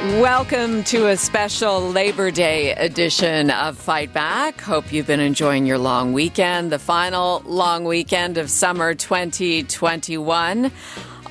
[0.00, 4.58] Welcome to a special Labor Day edition of Fight Back.
[4.58, 10.72] Hope you've been enjoying your long weekend, the final long weekend of summer 2021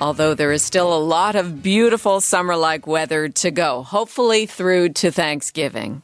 [0.00, 4.88] although there is still a lot of beautiful summer like weather to go, hopefully through
[4.88, 6.00] to Thanksgiving.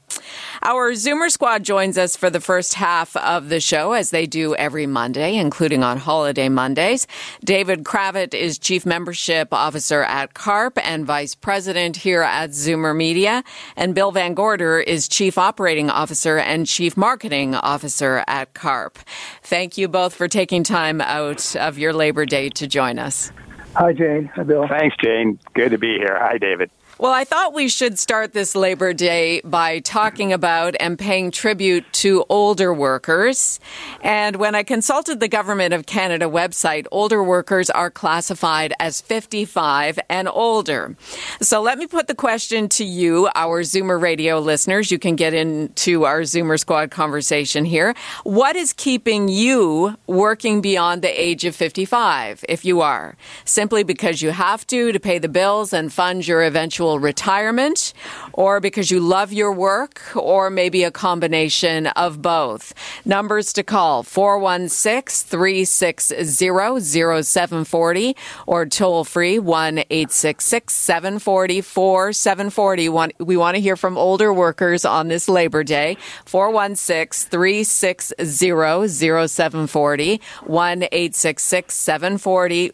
[0.63, 4.55] Our Zoomer squad joins us for the first half of the show, as they do
[4.55, 7.07] every Monday, including on holiday Mondays.
[7.45, 13.45] David Cravit is Chief Membership Officer at CARP and Vice President here at Zoomer Media.
[13.77, 18.99] And Bill VanGorder is Chief Operating Officer and Chief Marketing Officer at CARP.
[19.43, 23.33] Thank you both for taking time out of your Labor Day to join us.
[23.75, 24.31] Hi, Jane.
[24.35, 24.67] Hi, Bill.
[24.67, 25.39] Thanks, Jane.
[25.55, 26.17] Good to be here.
[26.19, 26.71] Hi, David.
[26.99, 31.85] Well, I thought we should start this Labor Day by talking about and paying tribute
[31.93, 33.61] to older workers.
[34.01, 39.99] And when I consulted the Government of Canada website, older workers are classified as 55
[40.09, 40.97] and older.
[41.43, 44.91] So let me put the question to you, our Zoomer radio listeners.
[44.91, 47.95] You can get into our Zoomer squad conversation here.
[48.25, 53.19] What is keeping you working beyond the age of 55, if you are?
[53.45, 57.93] Simply because you have to, to pay the bills and fund your eventual eventual retirement,
[58.33, 62.75] or because you love your work, or maybe a combination of both.
[63.05, 72.89] Numbers to call 416 360 0740 or toll free 1 866 744 740.
[73.19, 75.97] We want to hear from older workers on this Labor Day.
[76.27, 82.73] 416 360 0740 1 866 740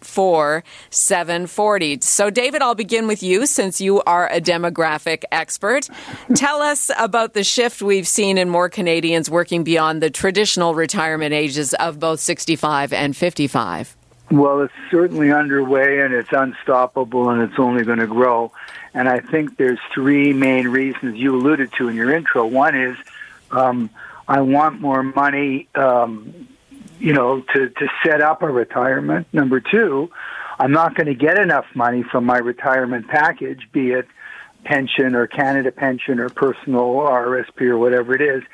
[0.91, 1.99] 740.
[2.01, 5.89] So, David, I'll begin with you since you are a demographic expert.
[6.35, 11.33] Tell us about the shift we've seen in more Canadians working beyond the traditional retirement
[11.35, 13.97] ages of both 65 and 55.
[14.31, 18.53] Well, it's certainly underway and it's unstoppable and it's only going to grow.
[18.95, 22.47] And I think there's three main reasons you alluded to in your intro.
[22.47, 22.97] One is
[23.51, 23.91] um,
[24.27, 26.49] I want more money, um,
[26.99, 29.27] you know, to, to set up a retirement.
[29.33, 30.11] Number two,
[30.63, 34.07] I'm not going to get enough money from my retirement package, be it
[34.63, 38.45] pension or Canada pension or personal RSP or whatever it is.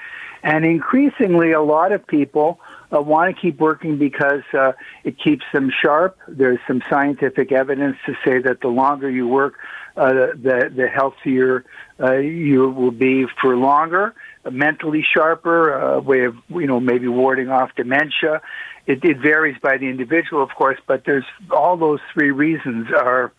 [0.42, 2.60] And increasingly, a lot of people
[2.90, 4.72] uh, want to keep working because uh,
[5.04, 6.16] it keeps them sharp.
[6.26, 9.56] There's some scientific evidence to say that the longer you work,
[9.94, 11.66] uh, the the healthier
[12.00, 14.14] uh, you will be for longer,
[14.50, 18.40] mentally sharper, a way of you know maybe warding off dementia.
[18.88, 23.32] It, it varies by the individual, of course, but there's all those three reasons are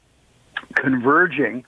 [0.75, 1.65] converging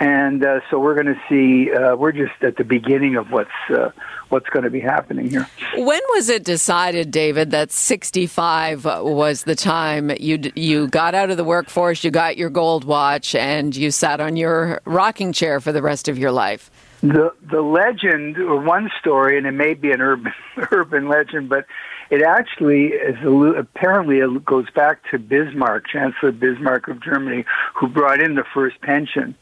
[0.00, 1.72] and uh, so we're going to see.
[1.72, 3.90] Uh, we're just at the beginning of what's uh,
[4.28, 5.48] what's going to be happening here.
[5.74, 11.36] When was it decided, David, that 65 was the time you you got out of
[11.36, 15.72] the workforce, you got your gold watch, and you sat on your rocking chair for
[15.72, 16.70] the rest of your life?
[17.00, 20.32] The the legend, or one story, and it may be an urban
[20.70, 21.66] urban legend, but
[22.10, 23.16] it actually is
[23.56, 28.80] apparently it goes back to Bismarck, Chancellor Bismarck of Germany, who brought in the first
[28.80, 29.34] pension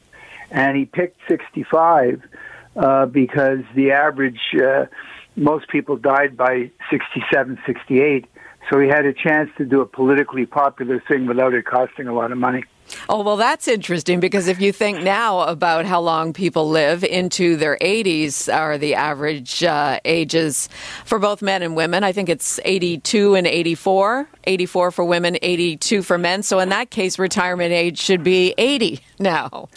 [0.51, 2.23] and he picked 65
[2.77, 4.87] uh, because the average uh,
[5.37, 8.27] most people died by 67, 68.
[8.71, 12.13] So he had a chance to do a politically popular thing without it costing a
[12.13, 12.65] lot of money.
[13.09, 17.57] Oh, well, that's interesting because if you think now about how long people live into
[17.57, 20.69] their 80s are the average uh, ages
[21.05, 22.05] for both men and women.
[22.05, 26.43] I think it's 82 and 84, 84 for women, 82 for men.
[26.43, 29.69] So in that case, retirement age should be 80 now.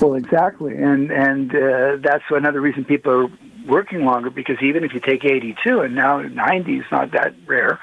[0.00, 3.28] Well, exactly, and and uh, that's another reason people are
[3.66, 7.80] working longer because even if you take 82 and now 90 is not that rare,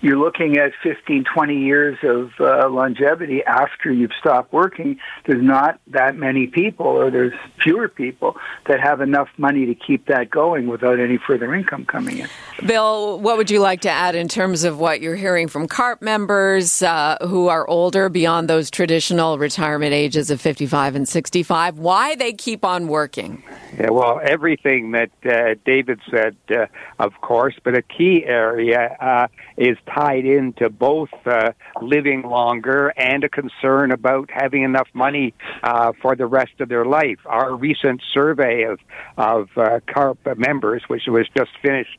[0.00, 4.98] you're looking at 15, 20 years of uh, longevity after you've stopped working.
[5.24, 7.32] There's not that many people, or there's
[7.62, 12.18] fewer people that have enough money to keep that going without any further income coming
[12.18, 12.28] in.
[12.66, 16.02] Bill, what would you like to add in terms of what you're hearing from CARP
[16.02, 21.78] members uh, who are older beyond those traditional retirement ages of 55 and 65?
[21.78, 23.42] Why they keep on working?
[23.78, 26.66] Yeah, well, everything that uh, David said, uh,
[26.98, 33.24] of course, but a key area uh, is tied into both uh, living longer and
[33.24, 37.18] a concern about having enough money uh, for the rest of their life.
[37.26, 38.80] Our recent survey of
[39.16, 41.98] of uh, CARP members, which was just finished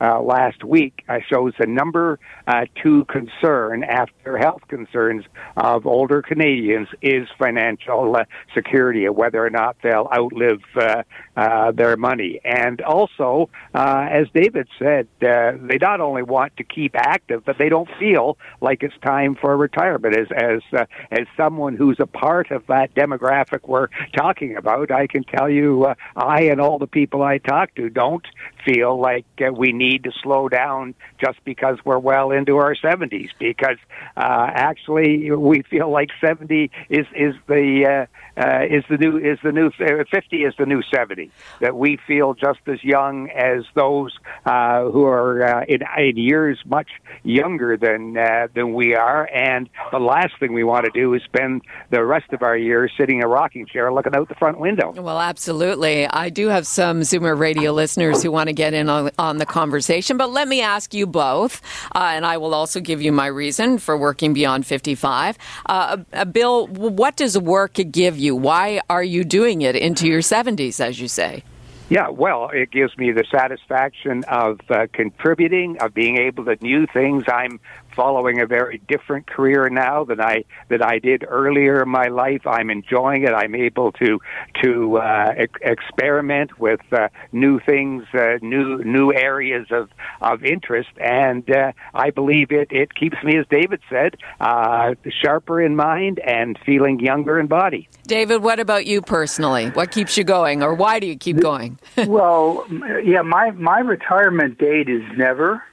[0.00, 5.24] uh, last week uh, shows the number uh, two concern after health concerns
[5.56, 8.24] of older Canadians is financial uh,
[8.54, 11.02] security, whether or not they'll outlive uh,
[11.36, 12.40] uh, their money.
[12.44, 17.88] And also, as David said, they not only want to keep active, but they don't
[17.98, 20.16] feel like it's time for retirement.
[20.16, 25.24] As as as someone who's a part of that demographic we're talking about, I can
[25.24, 25.86] tell you,
[26.16, 28.26] I and all the people I talk to don't
[28.68, 29.24] feel like
[29.56, 33.30] we need need to slow down just because we're well into our 70s.
[33.38, 33.78] Because
[34.16, 38.06] uh, actually, we feel like 70 is is the
[38.36, 41.30] uh, uh, is the new is the new uh, 50 is the new 70.
[41.60, 44.16] That we feel just as young as those
[44.46, 46.88] uh, who are uh, in, in years much
[47.24, 49.28] younger than uh, than we are.
[49.32, 52.92] And the last thing we want to do is spend the rest of our years
[52.96, 54.92] sitting in a rocking chair looking out the front window.
[54.92, 56.06] Well, absolutely.
[56.06, 59.46] I do have some Zoomer radio listeners who want to get in on, on the
[59.46, 60.18] conversation.
[60.18, 61.62] But let me ask you both,
[61.94, 65.38] uh, and I will also give you my reason for working beyond 55.
[65.66, 68.34] Uh, uh, Bill, what does work give you?
[68.34, 71.44] Why are you doing it into your 70s, as you say?
[71.88, 76.86] Yeah, well, it gives me the satisfaction of uh, contributing, of being able to do
[76.86, 77.24] things.
[77.28, 77.60] I'm
[77.98, 82.46] following a very different career now than I that I did earlier in my life.
[82.46, 83.32] I'm enjoying it.
[83.32, 84.20] I'm able to
[84.62, 89.90] to uh, e- experiment with uh, new things, uh, new new areas of
[90.20, 95.60] of interest, and uh, I believe it it keeps me, as David said, uh, sharper
[95.60, 97.88] in mind and feeling younger in body.
[98.06, 99.70] David, what about you personally?
[99.70, 101.80] What keeps you going, or why do you keep going?
[102.06, 102.64] well,
[103.02, 105.64] yeah, my my retirement date is never.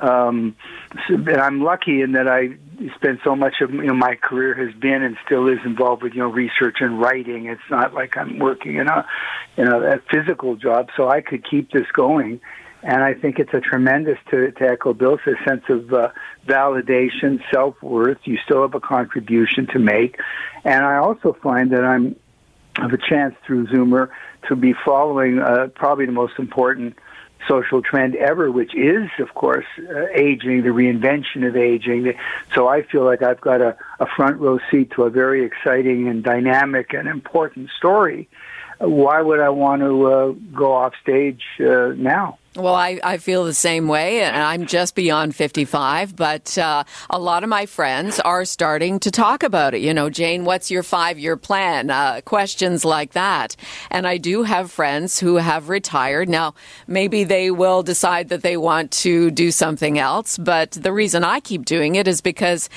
[0.00, 0.56] Um,
[1.08, 2.56] and I'm lucky in that I
[2.96, 6.14] spent so much of you know, my career has been and still is involved with
[6.14, 7.46] you know research and writing.
[7.46, 9.06] It's not like I'm working in a
[9.56, 12.40] in a, a physical job, so I could keep this going.
[12.82, 16.12] And I think it's a tremendous to, to echo Bill's a sense of uh,
[16.46, 18.18] validation, self worth.
[18.24, 20.18] You still have a contribution to make,
[20.64, 22.16] and I also find that I'm
[22.76, 24.08] have a chance through Zoomer
[24.48, 26.96] to be following uh, probably the most important
[27.48, 32.14] social trend ever, which is, of course, uh, aging, the reinvention of aging.
[32.54, 36.08] So I feel like I've got a, a front row seat to a very exciting
[36.08, 38.28] and dynamic and important story.
[38.78, 42.38] Why would I want to uh, go off stage uh, now?
[42.56, 47.16] Well, I, I feel the same way, and I'm just beyond 55, but uh, a
[47.16, 49.82] lot of my friends are starting to talk about it.
[49.82, 51.90] You know, Jane, what's your five year plan?
[51.90, 53.54] Uh, questions like that.
[53.88, 56.28] And I do have friends who have retired.
[56.28, 56.54] Now,
[56.88, 61.38] maybe they will decide that they want to do something else, but the reason I
[61.38, 62.68] keep doing it is because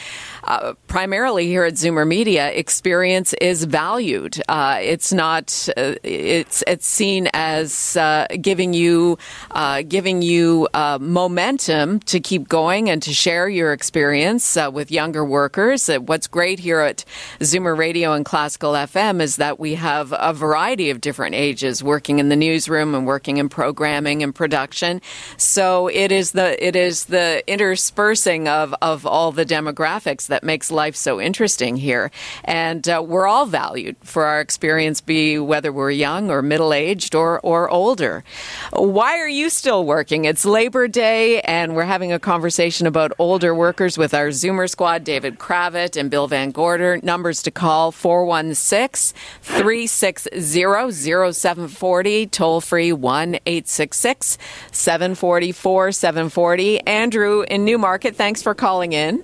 [0.43, 4.39] uh, primarily here at Zoomer Media, experience is valued.
[4.47, 9.17] Uh, it's not, uh, it's, it's seen as uh, giving you
[9.63, 14.91] uh, giving you uh, momentum to keep going and to share your experience uh, with
[14.91, 15.87] younger workers.
[15.87, 17.05] Uh, what's great here at
[17.39, 22.19] Zoomer Radio and Classical FM is that we have a variety of different ages working
[22.19, 24.99] in the newsroom and working in programming and production.
[25.37, 30.71] So it is the it is the interspersing of of all the demographics that makes
[30.71, 32.11] life so interesting here,
[32.43, 37.15] and uh, we're all valued for our experience, be whether we're young or middle aged
[37.15, 38.25] or or older.
[38.73, 40.25] Why are you still working.
[40.25, 45.03] It's Labor Day, and we're having a conversation about older workers with our Zoomer squad,
[45.03, 47.03] David Cravit and Bill VanGorder.
[47.03, 54.37] Numbers to call 416 360 0740, toll free 1 866
[54.71, 56.79] 744 740.
[56.81, 59.23] Andrew in Newmarket, thanks for calling in.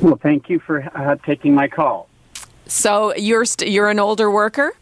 [0.00, 2.08] Well, thank you for uh, taking my call.
[2.66, 4.72] So you're st- you're an older worker?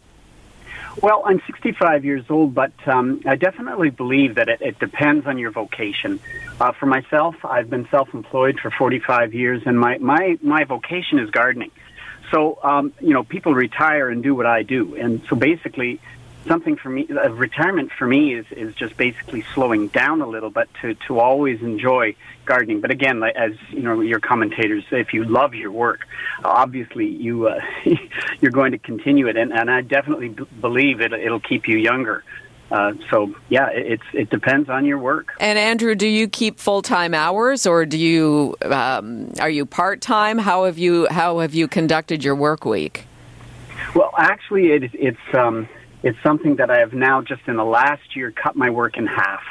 [1.01, 5.37] Well, I'm 65 years old, but um, I definitely believe that it, it depends on
[5.37, 6.19] your vocation.
[6.59, 11.29] Uh, for myself, I've been self-employed for 45 years, and my my my vocation is
[11.31, 11.71] gardening.
[12.31, 15.99] So, um, you know, people retire and do what I do, and so basically,
[16.47, 20.49] something for me, uh, retirement for me is, is just basically slowing down a little,
[20.49, 22.81] but to, to always enjoy gardening.
[22.81, 26.07] But again, as you know, your commentators, if you love your work,
[26.43, 27.59] obviously you, uh,
[28.41, 29.37] you're going to continue it.
[29.37, 32.23] And, and I definitely b- believe it, it'll keep you younger.
[32.71, 35.35] Uh, so yeah, it, it depends on your work.
[35.39, 40.01] And Andrew, do you keep full time hours, or do you um, are you part
[40.01, 40.39] time?
[40.39, 43.05] How have you how have you conducted your work week?
[43.93, 45.69] Well, actually, it, it's um,
[46.05, 49.07] it's something that I have now just in the last year cut my work in
[49.07, 49.41] half.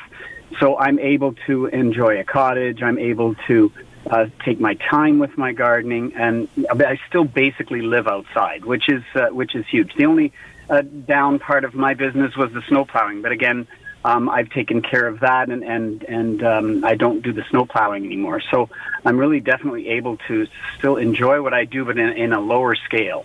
[0.61, 2.81] So I'm able to enjoy a cottage.
[2.81, 3.73] I'm able to
[4.09, 9.03] uh, take my time with my gardening, and I still basically live outside, which is
[9.17, 9.95] uh, which is huge.
[9.97, 10.33] The only
[10.71, 13.67] uh, down part of my business was the snow plowing, but again,
[14.05, 17.67] um, I've taken care of that, and and and um, I don't do the snow
[17.67, 18.41] plowing anymore.
[18.53, 18.69] So
[19.05, 20.47] I'm really definitely able to
[20.79, 23.25] still enjoy what I do, but in, in a lower scale.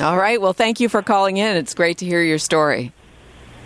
[0.00, 0.40] All right.
[0.40, 1.56] Well, thank you for calling in.
[1.56, 2.92] It's great to hear your story.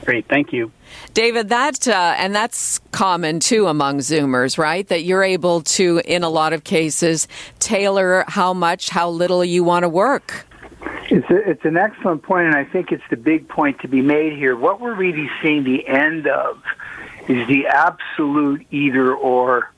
[0.05, 0.71] Great, thank you.
[1.15, 4.87] David, that, uh, and that's common too among Zoomers, right?
[4.89, 7.27] That you're able to, in a lot of cases,
[7.59, 10.47] tailor how much, how little you want to work.
[11.11, 14.03] It's, a, it's an excellent point, and I think it's the big point to be
[14.03, 14.57] made here.
[14.57, 16.63] What we're really seeing the end of
[17.29, 19.71] is the absolute either or.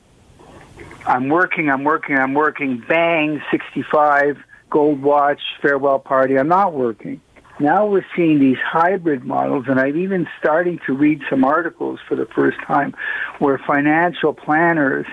[1.06, 7.20] I'm working, I'm working, I'm working, bang, 65, gold watch, farewell party, I'm not working.
[7.58, 12.14] Now we're seeing these hybrid models, and I'm even starting to read some articles for
[12.14, 12.94] the first time
[13.38, 15.06] where financial planners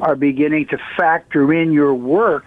[0.00, 2.44] are beginning to factor in your work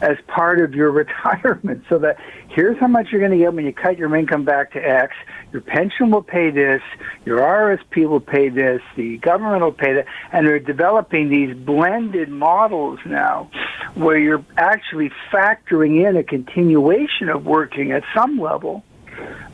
[0.00, 3.64] as part of your retirement so that here's how much you're going to get when
[3.64, 5.14] you cut your income back to X.
[5.52, 6.82] Your pension will pay this.
[7.24, 8.80] Your RSP will pay this.
[8.96, 10.06] The government will pay that.
[10.32, 13.50] And they're developing these blended models now
[13.94, 18.84] where you're actually factoring in a continuation of working at some level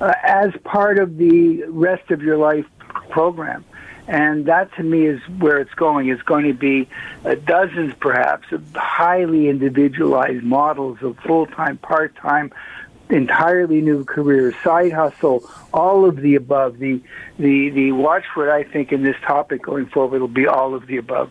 [0.01, 2.67] uh, as part of the rest of your life
[3.11, 3.65] program.
[4.09, 6.09] And that to me is where it's going.
[6.09, 6.89] It's going to be
[7.25, 12.53] uh, dozens, perhaps, of highly individualized models of full time, part time,
[13.11, 16.79] entirely new careers, side hustle, all of the above.
[16.79, 17.01] The
[17.39, 20.99] the the watchword I think in this topic going forward will be all of the
[20.99, 21.31] above.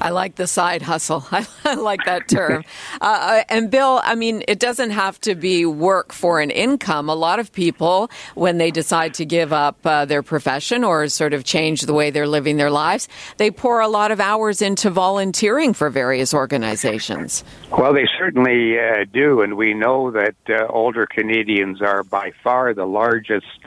[0.00, 1.26] I like the side hustle.
[1.64, 2.64] I like that term.
[3.00, 7.08] Uh, uh, and Bill, I mean, it doesn't have to be work for an income.
[7.08, 11.34] A lot of people, when they decide to give up uh, their profession or sort
[11.34, 14.90] of change the way they're living their lives, they pour a lot of hours into
[14.90, 17.44] volunteering for various organizations.
[17.70, 22.74] Well, they certainly uh, do, and we know that uh, older Canadians are by far
[22.74, 23.66] the largest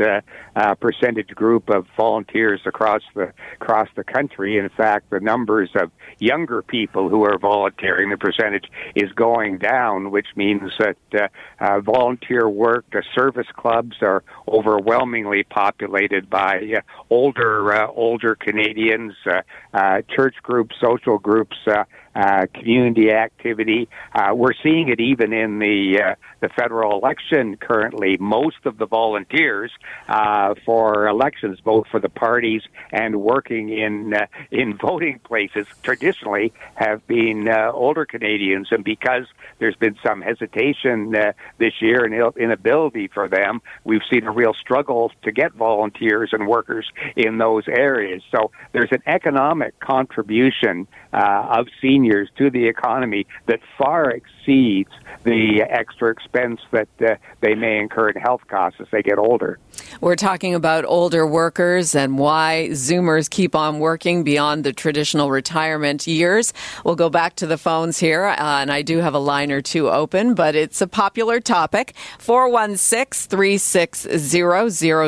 [0.58, 4.58] uh, percentage group of volunteers across the across the country.
[4.58, 10.10] In fact, the numbers of younger people who are volunteering, the percentage is going down,
[10.10, 11.28] which means that uh,
[11.60, 19.14] uh, volunteer work, the service clubs are overwhelmingly populated by uh, older uh, older Canadians,
[19.28, 19.42] uh,
[19.76, 21.58] uh, church groups, social groups.
[21.68, 21.84] Uh,
[22.18, 23.88] uh, community activity.
[24.12, 28.18] Uh, we're seeing it even in the uh, the federal election currently.
[28.18, 29.72] Most of the volunteers
[30.08, 36.54] uh, for elections, both for the parties and working in uh, in voting places, traditionally
[36.74, 39.28] have been older Canadians, and because
[39.60, 41.12] there's been some hesitation
[41.60, 46.48] this year and inability for them, we've seen a real struggle to get volunteers and
[46.48, 48.24] workers in those areas.
[48.32, 52.07] So there's an economic contribution of seniors
[52.38, 54.92] to the economy that far exceeds
[55.24, 59.60] the extra expense that uh, they may incur in health costs as they get older.
[60.00, 66.08] We're talking about older workers and why Zoomers keep on working beyond the traditional retirement
[66.08, 66.54] years.
[66.86, 69.62] We'll go back to the phones here, uh, and I do have a line or
[69.62, 71.94] two open, but it's a popular topic.
[72.20, 74.18] 416 360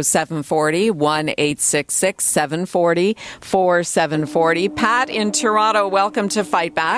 [0.04, 4.70] 0740 1 866 740 4740.
[4.70, 6.89] Pat in Toronto, welcome to Fight Back.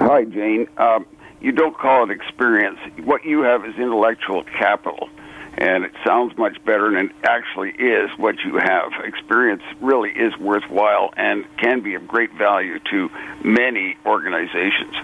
[0.00, 0.68] Hi, Jane.
[0.76, 1.06] Um,
[1.40, 2.78] you don't call it experience.
[3.04, 5.08] What you have is intellectual capital
[5.56, 8.92] and it sounds much better than it actually is what you have.
[9.04, 13.10] Experience really is worthwhile and can be of great value to
[13.44, 14.94] many organizations.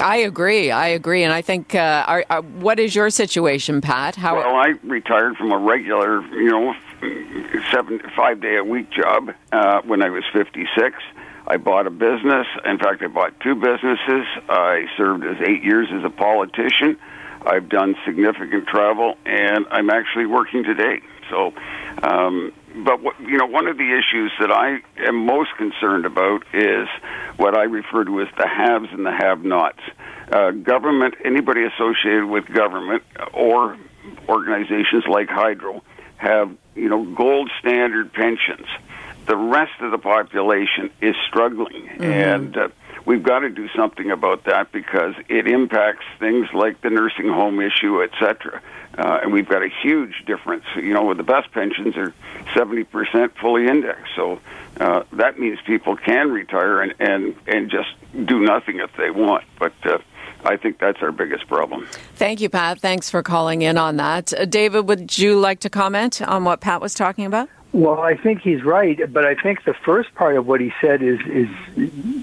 [0.00, 0.70] I agree.
[0.70, 1.74] I agree, and I think.
[1.74, 4.16] Uh, are, are, what is your situation, Pat?
[4.16, 4.36] How?
[4.36, 6.74] Well, I retired from a regular, you know,
[7.70, 10.96] seven five day a week job uh, when I was fifty six.
[11.52, 12.46] I bought a business.
[12.64, 14.24] In fact, I bought two businesses.
[14.48, 16.96] I served as eight years as a politician.
[17.44, 21.02] I've done significant travel, and I'm actually working today.
[21.28, 21.52] So,
[22.02, 22.54] um,
[22.86, 26.88] but what, you know, one of the issues that I am most concerned about is
[27.36, 29.80] what I refer to as the haves and the have-nots.
[30.32, 33.02] Uh, government, anybody associated with government
[33.34, 33.76] or
[34.26, 35.82] organizations like Hydro
[36.16, 38.66] have, you know, gold standard pensions.
[39.26, 42.02] The rest of the population is struggling, mm-hmm.
[42.02, 42.68] and uh,
[43.04, 47.60] we've got to do something about that because it impacts things like the nursing home
[47.60, 48.60] issue, et cetera.
[48.96, 50.64] Uh, and we've got a huge difference.
[50.76, 52.12] You know, the best pensions are
[52.54, 54.12] 70% fully indexed.
[54.14, 54.38] So
[54.80, 57.88] uh, that means people can retire and, and, and just
[58.26, 59.44] do nothing if they want.
[59.58, 59.98] But uh,
[60.44, 61.86] I think that's our biggest problem.
[62.16, 62.80] Thank you, Pat.
[62.80, 64.32] Thanks for calling in on that.
[64.34, 67.48] Uh, David, would you like to comment on what Pat was talking about?
[67.72, 71.02] Well, I think he's right, but I think the first part of what he said
[71.02, 71.48] is is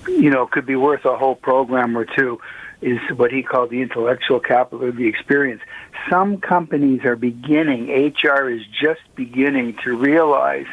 [0.07, 2.39] you know could be worth a whole program or two.
[2.81, 5.61] Is what he called the intellectual capital of the experience.
[6.09, 7.89] Some companies are beginning.
[7.89, 10.67] HR is just beginning to realize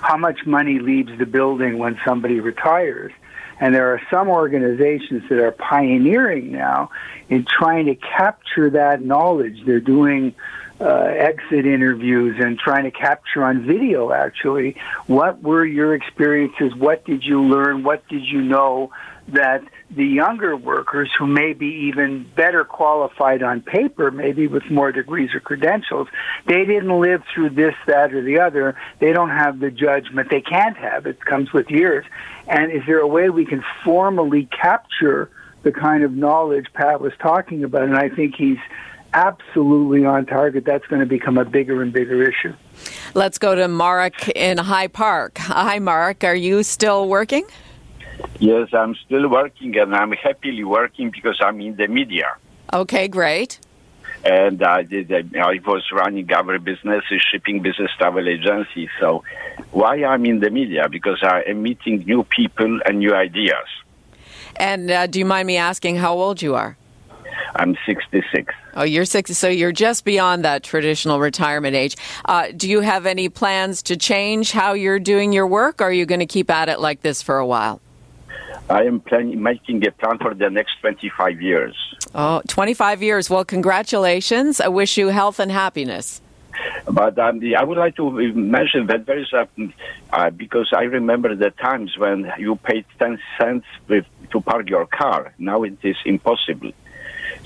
[0.00, 3.12] how much money leaves the building when somebody retires.
[3.60, 6.90] And there are some organizations that are pioneering now
[7.28, 9.64] in trying to capture that knowledge.
[9.64, 10.34] They're doing
[10.80, 14.76] uh, exit interviews and trying to capture on video actually.
[15.06, 16.74] What were your experiences?
[16.74, 17.82] What did you learn?
[17.82, 18.90] What did you know
[19.28, 24.92] that the younger workers who may be even better qualified on paper maybe with more
[24.92, 26.08] degrees or credentials
[26.46, 28.76] they didn't live through this that or the other.
[28.98, 30.30] They don't have the judgment.
[30.30, 31.06] They can't have.
[31.06, 32.04] It comes with years.
[32.46, 35.30] And is there a way we can formally capture
[35.62, 37.82] the kind of knowledge Pat was talking about?
[37.82, 38.58] And I think he's
[39.14, 40.64] absolutely on target.
[40.64, 42.52] That's going to become a bigger and bigger issue.
[43.14, 45.38] Let's go to Mark in High Park.
[45.38, 46.24] Hi, Mark.
[46.24, 47.46] Are you still working?
[48.38, 52.36] Yes, I'm still working, and I'm happily working because I'm in the media.
[52.72, 53.60] Okay, great.
[54.24, 55.12] And I did.
[55.36, 58.88] I was running our business, shipping business travel agency.
[58.98, 59.22] So,
[59.70, 60.88] why I'm in the media?
[60.88, 63.68] Because I am meeting new people and new ideas.
[64.56, 66.76] And uh, do you mind me asking how old you are?
[67.56, 68.52] I'm 66.
[68.74, 71.96] Oh, you're 60, so you're just beyond that traditional retirement age.
[72.24, 75.92] Uh, do you have any plans to change how you're doing your work, or are
[75.92, 77.80] you going to keep at it like this for a while?
[78.68, 81.76] I am planning, making a plan for the next 25 years.
[82.14, 83.28] Oh, 25 years.
[83.28, 84.60] Well, congratulations.
[84.60, 86.20] I wish you health and happiness.
[86.86, 89.48] But um, I would like to mention that there is a,
[90.12, 94.86] uh, because I remember the times when you paid 10 cents with, to park your
[94.86, 95.34] car.
[95.38, 96.72] Now it is impossible.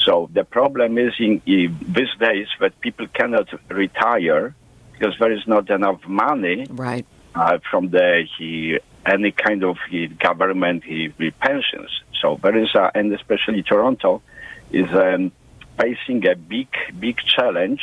[0.00, 4.54] So the problem is in, in these days that people cannot retire
[4.92, 7.06] because there is not enough money right.
[7.34, 11.90] uh, from the he, any kind of he, government he, pensions.
[12.20, 14.22] So there is, a, and especially Toronto
[14.70, 15.32] is um,
[15.78, 17.80] facing a big, big challenge,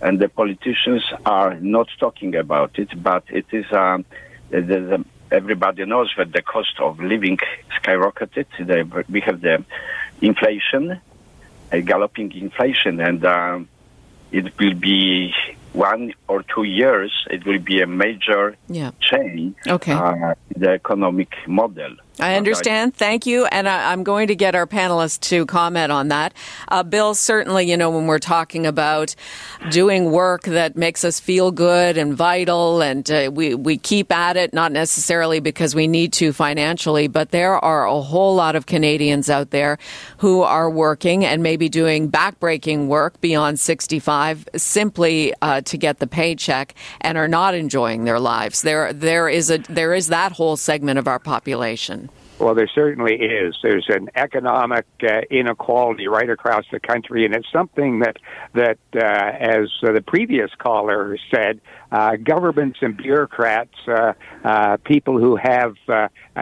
[0.00, 2.90] and the politicians are not talking about it.
[3.02, 4.04] But it is um,
[4.50, 7.38] the, the, everybody knows that the cost of living
[7.82, 8.46] skyrocketed.
[8.58, 9.64] The, we have the
[10.20, 11.00] inflation
[11.80, 13.68] galloping inflation, and um,
[14.32, 15.34] it will be
[15.74, 17.12] one or two years.
[17.30, 18.92] It will be a major yeah.
[19.00, 19.92] change okay.
[19.92, 21.96] uh, the economic model.
[22.20, 22.94] I understand.
[22.94, 23.46] Thank you.
[23.46, 26.32] And I, am going to get our panelists to comment on that.
[26.68, 29.16] Uh, Bill, certainly, you know, when we're talking about
[29.70, 34.36] doing work that makes us feel good and vital, and uh, we, we keep at
[34.36, 38.66] it, not necessarily because we need to financially, but there are a whole lot of
[38.66, 39.78] Canadians out there
[40.18, 46.06] who are working and maybe doing backbreaking work beyond 65 simply uh, to get the
[46.06, 48.62] paycheck and are not enjoying their lives.
[48.62, 52.10] There, there is a, there is that whole segment of our population.
[52.38, 53.56] Well, there certainly is.
[53.62, 58.16] There's an economic uh, inequality right across the country, and it's something that
[58.54, 61.60] that, uh, as uh, the previous caller said,
[61.92, 65.74] uh, governments and bureaucrats, uh, uh, people who have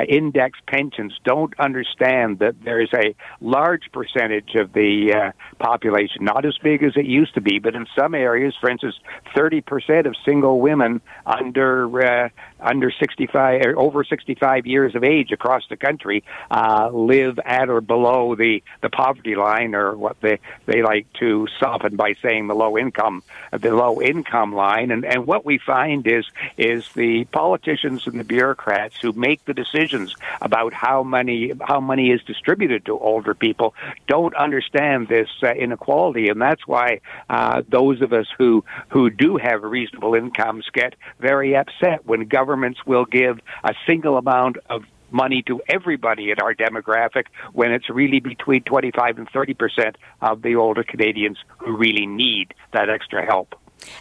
[0.08, 6.56] index pensions, don't understand that there is a large percentage of the population, not as
[6.62, 8.94] big as it used to be, but in some areas, for instance,
[9.36, 15.76] 30% of single women under under 65 or over 65 years of age across the
[15.82, 21.06] country uh, live at or below the the poverty line, or what they they like
[21.14, 25.58] to soften by saying the low income the low income line, and and what we
[25.58, 26.24] find is
[26.56, 32.10] is the politicians and the bureaucrats who make the decisions about how money how money
[32.10, 33.74] is distributed to older people
[34.06, 39.36] don't understand this uh, inequality, and that's why uh, those of us who who do
[39.36, 45.42] have reasonable incomes get very upset when governments will give a single amount of money
[45.42, 50.56] to everybody in our demographic when it's really between 25 and 30 percent of the
[50.56, 53.54] older Canadians who really need that extra help.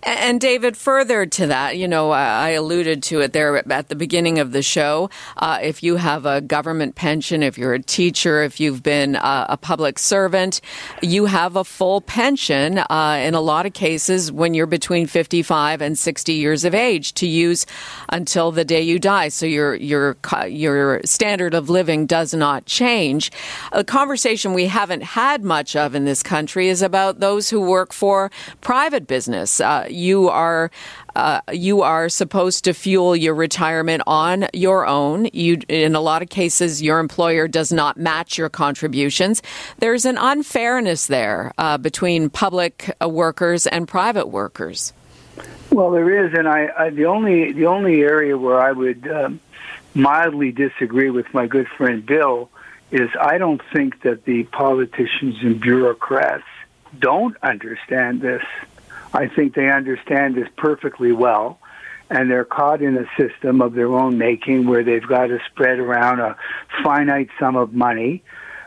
[0.03, 4.39] And David, further to that, you know, I alluded to it there at the beginning
[4.39, 5.09] of the show.
[5.37, 9.45] Uh, if you have a government pension, if you're a teacher, if you've been uh,
[9.47, 10.61] a public servant,
[11.01, 15.81] you have a full pension uh, in a lot of cases when you're between 55
[15.81, 17.65] and 60 years of age to use
[18.09, 19.27] until the day you die.
[19.27, 20.17] So your your
[20.47, 23.31] your standard of living does not change.
[23.71, 27.93] A conversation we haven't had much of in this country is about those who work
[27.93, 30.69] for private business uh, you are
[31.15, 35.27] uh, you are supposed to fuel your retirement on your own.
[35.33, 39.41] You, in a lot of cases, your employer does not match your contributions.
[39.79, 44.93] There's an unfairness there uh, between public uh, workers and private workers.
[45.69, 49.39] Well, there is, and I, I the only the only area where I would um,
[49.93, 52.49] mildly disagree with my good friend Bill
[52.91, 56.43] is I don't think that the politicians and bureaucrats
[56.99, 58.43] don't understand this.
[59.13, 61.59] I think they understand this perfectly well,
[62.09, 65.79] and they're caught in a system of their own making where they've got to spread
[65.79, 66.35] around a
[66.83, 68.23] finite sum of money.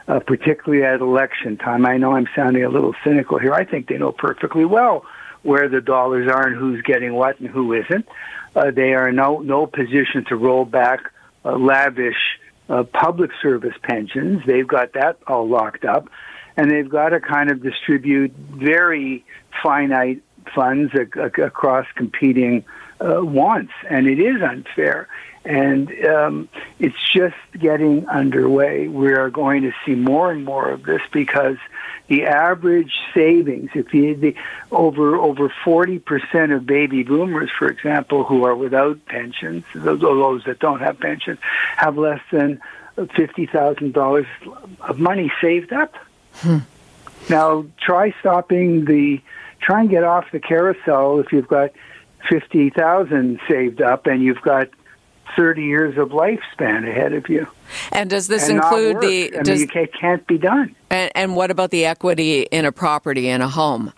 [0.07, 1.87] Uh, particularly at election time.
[1.87, 3.54] I know I'm sounding a little cynical here.
[3.54, 5.07] I think they know perfectly well
[5.44, 8.07] where the dollars are and who's getting what and who isn't.
[8.54, 11.11] Uh, they are in no no position to roll back
[11.42, 14.42] uh, lavish uh, public service pensions.
[14.46, 16.09] They've got that all locked up,
[16.57, 19.24] and they've got to kind of distribute very
[19.62, 20.22] finite
[20.54, 22.64] funds ac- ac- across competing
[23.00, 25.09] uh, wants, and it is unfair
[25.44, 28.88] and um, it's just getting underway.
[28.88, 31.59] We are going to see more and more of this because
[32.07, 34.35] the average savings, if you the
[34.70, 40.61] over over forty percent of baby boomers, for example, who are without pensions, those that
[40.61, 41.38] don't have pensions,
[41.76, 42.61] have less than
[43.14, 44.26] fifty thousand dollars
[44.80, 45.94] of money saved up.
[46.37, 46.59] Hmm.
[47.28, 49.20] Now try stopping the
[49.64, 51.70] try and get off the carousel if you've got
[52.29, 54.68] fifty thousand saved up and you've got
[55.37, 57.46] 30 years of lifespan ahead of you.
[57.92, 59.37] And does this and include the?
[59.38, 60.74] I does, mean, it can't be done.
[60.90, 63.92] And, and, what about the equity in a property in a home?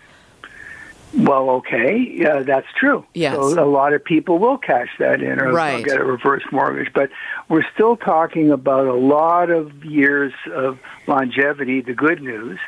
[1.16, 3.04] Well, okay, yeah, that's true.
[3.14, 3.34] Yes.
[3.34, 5.82] So a lot of people will cash that in or right.
[5.82, 7.10] get a reverse mortgage, but
[7.48, 11.80] we're still talking about a lot of years of longevity.
[11.80, 12.58] The good news.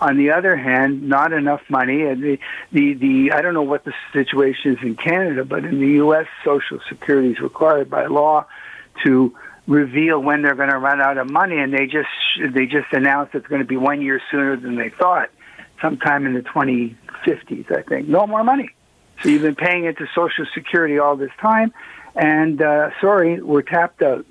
[0.00, 2.38] On the other hand, not enough money, and the
[2.70, 6.26] the, the I don't know what the situation is in Canada, but in the U.S.,
[6.44, 8.46] Social Security is required by law
[9.04, 9.34] to
[9.66, 12.08] reveal when they're going to run out of money, and they just
[12.50, 15.30] they just announced it's going to be one year sooner than they thought,
[15.80, 18.08] sometime in the 2050s, I think.
[18.08, 18.70] No more money.
[19.22, 21.72] So you've been paying into Social Security all this time,
[22.14, 24.26] and uh, sorry, we're tapped out.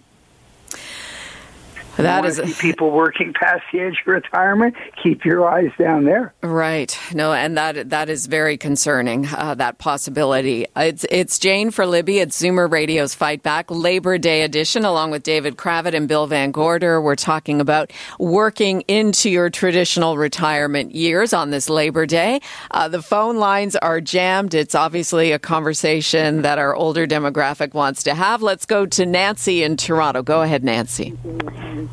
[1.97, 4.75] That is people working past the age of retirement.
[5.01, 6.33] Keep your eyes down there.
[6.41, 6.97] Right.
[7.13, 9.27] No, and that that is very concerning.
[9.27, 10.65] Uh, that possibility.
[10.75, 12.19] It's it's Jane for Libby.
[12.19, 17.01] It's Zoomer Radio's Fight Back Labor Day edition, along with David Cravit and Bill VanGorder.
[17.01, 22.41] We're talking about working into your traditional retirement years on this Labor Day.
[22.71, 24.53] Uh, the phone lines are jammed.
[24.53, 28.41] It's obviously a conversation that our older demographic wants to have.
[28.41, 30.23] Let's go to Nancy in Toronto.
[30.23, 31.13] Go ahead, Nancy.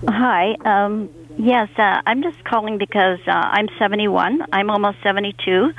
[0.09, 0.55] Hi.
[0.64, 4.46] Um, yes, uh, I'm just calling because uh, I'm 71.
[4.52, 5.72] I'm almost 72,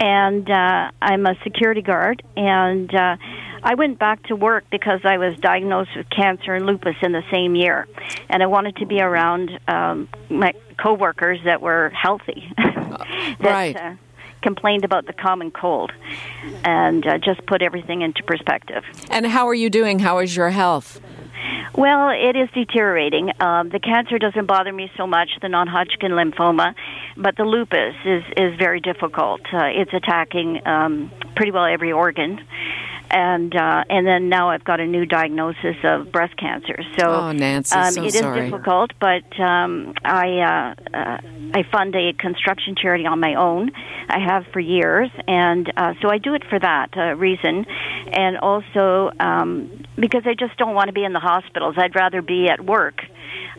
[0.00, 2.22] and uh, I'm a security guard.
[2.36, 3.16] And uh,
[3.62, 7.22] I went back to work because I was diagnosed with cancer and lupus in the
[7.30, 7.86] same year,
[8.28, 12.52] and I wanted to be around um, my coworkers that were healthy.
[12.56, 13.76] that, right.
[13.76, 13.94] Uh,
[14.42, 15.92] complained about the common cold
[16.64, 18.82] and uh, just put everything into perspective.
[19.08, 20.00] And how are you doing?
[20.00, 21.00] How is your health?
[21.74, 23.32] Well, it is deteriorating.
[23.40, 26.74] Um, the cancer doesn't bother me so much, the non-Hodgkin lymphoma,
[27.16, 29.40] but the lupus is is very difficult.
[29.52, 32.40] Uh, it's attacking um, pretty well every organ,
[33.12, 36.78] and uh, and then now I've got a new diagnosis of breast cancer.
[36.98, 38.50] So, oh, Nancy, um, so it sorry.
[38.50, 41.18] difficult, but um, I uh, uh,
[41.54, 43.70] I fund a construction charity on my own.
[44.08, 47.66] I have for years, and uh, so I do it for that uh, reason,
[48.12, 51.74] and also um, because I just don't want to be in the hospitals.
[51.78, 53.02] I'd rather be at work,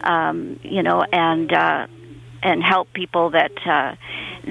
[0.02, 1.88] um, you know, and uh,
[2.42, 3.96] and help people that uh,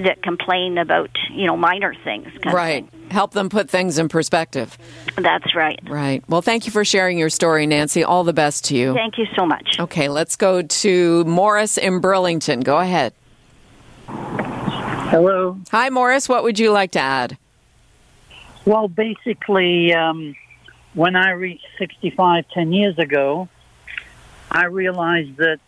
[0.03, 2.27] that complain about you know minor things.
[2.45, 2.87] right.
[3.11, 4.75] Help them put things in perspective.
[5.17, 5.79] That's right.
[5.87, 6.23] Right.
[6.27, 8.03] Well, thank you for sharing your story, Nancy.
[8.03, 8.93] All the best to you.
[8.93, 9.77] Thank you so much.
[9.79, 12.61] Okay, let's go to Morris in Burlington.
[12.61, 13.13] Go ahead.
[14.07, 15.59] Hello.
[15.69, 16.27] Hi, Morris.
[16.27, 17.37] What would you like to add?
[18.65, 20.35] Well, basically, um,
[20.93, 23.49] when I reached 65 10 years ago,
[24.51, 25.59] I realized that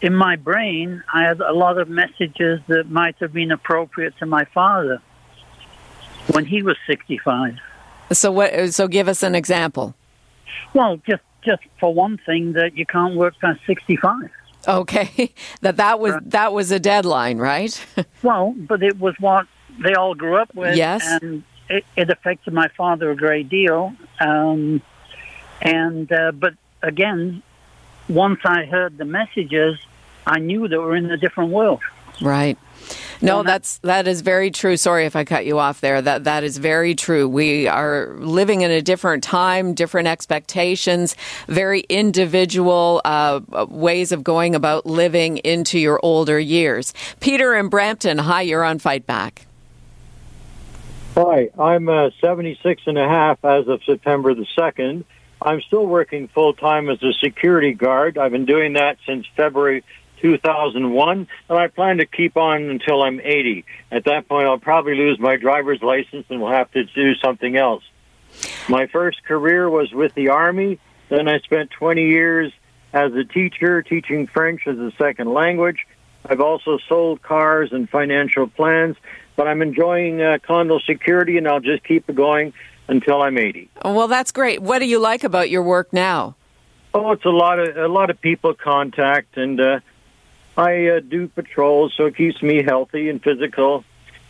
[0.00, 4.26] in my brain, I had a lot of messages that might have been appropriate to
[4.26, 5.00] my father
[6.32, 7.56] when he was 65.
[8.12, 9.94] So what so give us an example.
[10.74, 14.30] Well, just just for one thing that you can't work past 65.
[14.68, 15.34] Okay.
[15.62, 16.30] That that was right.
[16.30, 17.84] that was a deadline, right?
[18.22, 19.46] well, but it was what
[19.82, 21.02] they all grew up with yes.
[21.22, 23.94] and it, it affected my father a great deal.
[24.20, 24.82] Um,
[25.60, 27.42] and uh, but again,
[28.08, 29.78] once I heard the messages,
[30.26, 31.80] I knew that we're in a different world.
[32.20, 32.58] Right.
[33.20, 34.76] No, that's that is very true.
[34.76, 36.02] Sorry if I cut you off there.
[36.02, 37.28] That that is very true.
[37.28, 41.16] We are living in a different time, different expectations,
[41.48, 46.92] very individual uh, ways of going about living into your older years.
[47.20, 49.45] Peter in Brampton, hi, you're on Fight Back.
[51.18, 55.04] Hi, I'm uh, 76 and a half as of September the 2nd.
[55.40, 58.18] I'm still working full time as a security guard.
[58.18, 59.82] I've been doing that since February
[60.20, 63.64] 2001, and I plan to keep on until I'm 80.
[63.90, 67.56] At that point, I'll probably lose my driver's license and will have to do something
[67.56, 67.82] else.
[68.68, 70.78] My first career was with the Army.
[71.08, 72.52] Then I spent 20 years
[72.92, 75.78] as a teacher, teaching French as a second language.
[76.26, 78.96] I've also sold cars and financial plans,
[79.36, 82.52] but I'm enjoying uh, condo security, and I'll just keep it going
[82.88, 83.68] until I'm 80.
[83.84, 84.62] Well, that's great.
[84.62, 86.34] What do you like about your work now?
[86.94, 89.80] Oh, it's a lot of a lot of people contact, and uh,
[90.56, 93.84] I uh, do patrols, so it keeps me healthy and physical.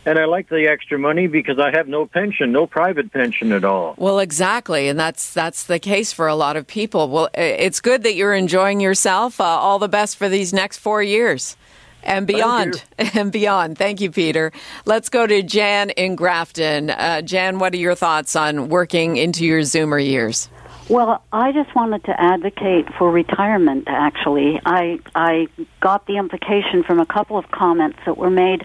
[0.05, 3.65] And I like the extra money because I have no pension, no private pension at
[3.65, 3.93] all.
[3.97, 7.09] Well, exactly, and that's that's the case for a lot of people.
[7.09, 9.39] Well, it's good that you're enjoying yourself.
[9.39, 11.55] Uh, all the best for these next four years
[12.03, 13.77] and beyond and beyond.
[13.77, 14.51] Thank you, Peter.
[14.85, 16.89] Let's go to Jan in Grafton.
[16.89, 20.49] Uh, Jan, what are your thoughts on working into your Zoomer years?
[20.89, 23.85] Well, I just wanted to advocate for retirement.
[23.87, 25.47] Actually, I I
[25.81, 28.63] got the implication from a couple of comments that were made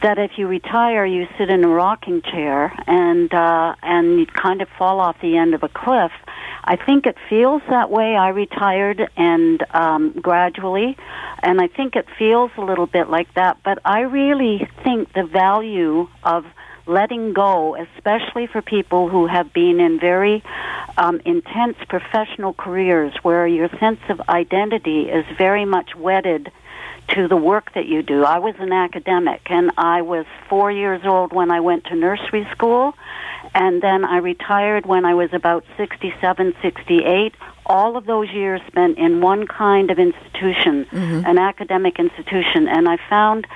[0.00, 4.62] that if you retire, you sit in a rocking chair and uh, and you kind
[4.62, 6.12] of fall off the end of a cliff.
[6.64, 8.16] I think it feels that way.
[8.16, 10.96] I retired and um, gradually,
[11.42, 13.58] and I think it feels a little bit like that.
[13.62, 16.46] But I really think the value of
[16.90, 20.42] letting go, especially for people who have been in very
[20.98, 26.50] um, intense professional careers where your sense of identity is very much wedded
[27.14, 28.24] to the work that you do.
[28.24, 32.46] I was an academic and I was four years old when I went to nursery
[32.52, 32.94] school
[33.54, 37.34] and then I retired when I was about 67, 68.
[37.66, 41.26] All of those years spent in one kind of institution, mm-hmm.
[41.26, 43.46] an academic institution, and I found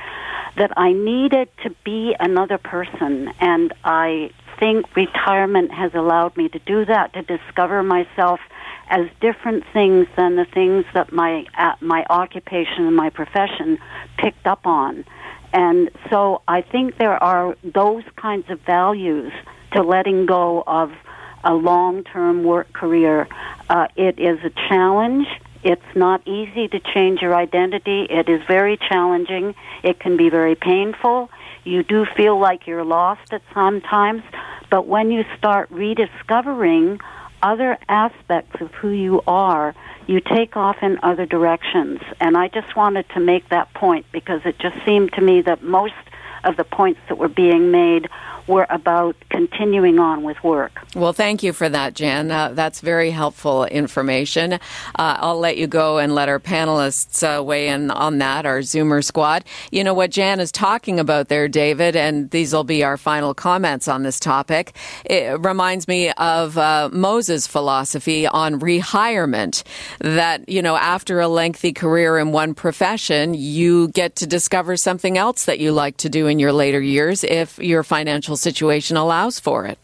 [0.57, 6.59] that I needed to be another person, and I think retirement has allowed me to
[6.61, 8.41] do that, to discover myself
[8.89, 13.79] as different things than the things that my uh, my occupation and my profession
[14.19, 15.05] picked up on.
[15.53, 19.33] And so I think there are those kinds of values
[19.73, 20.93] to letting go of
[21.45, 23.29] a long-term work career.
[23.69, 25.27] Uh, it is a challenge.
[25.65, 28.07] It's not easy to change your identity.
[28.11, 29.55] It is very challenging.
[29.83, 31.31] It can be very painful.
[31.65, 34.23] You do feel like you're lost at some times,
[34.71, 37.01] but when you start rediscovering
[37.43, 39.75] other aspects of who you are,
[40.07, 42.01] you take off in other directions.
[42.21, 45.63] And I just wanted to make that point because it just seemed to me that
[45.63, 45.95] most
[46.45, 48.09] of the points that were being made
[48.47, 50.73] were about continuing on with work.
[50.95, 52.31] Well, thank you for that, Jan.
[52.31, 54.55] Uh, that's very helpful information.
[54.55, 54.59] Uh,
[54.97, 59.03] I'll let you go and let our panelists uh, weigh in on that, our Zoomer
[59.03, 59.45] squad.
[59.71, 63.35] You know what Jan is talking about there, David, and these will be our final
[63.35, 64.77] comments on this topic.
[65.05, 69.65] It reminds me of uh, Moses' philosophy on rewirement
[70.01, 75.19] that, you know, after a lengthy career in one profession, you get to discover something
[75.19, 79.39] else that you like to do in your later years if your financial situation allows
[79.39, 79.79] for it.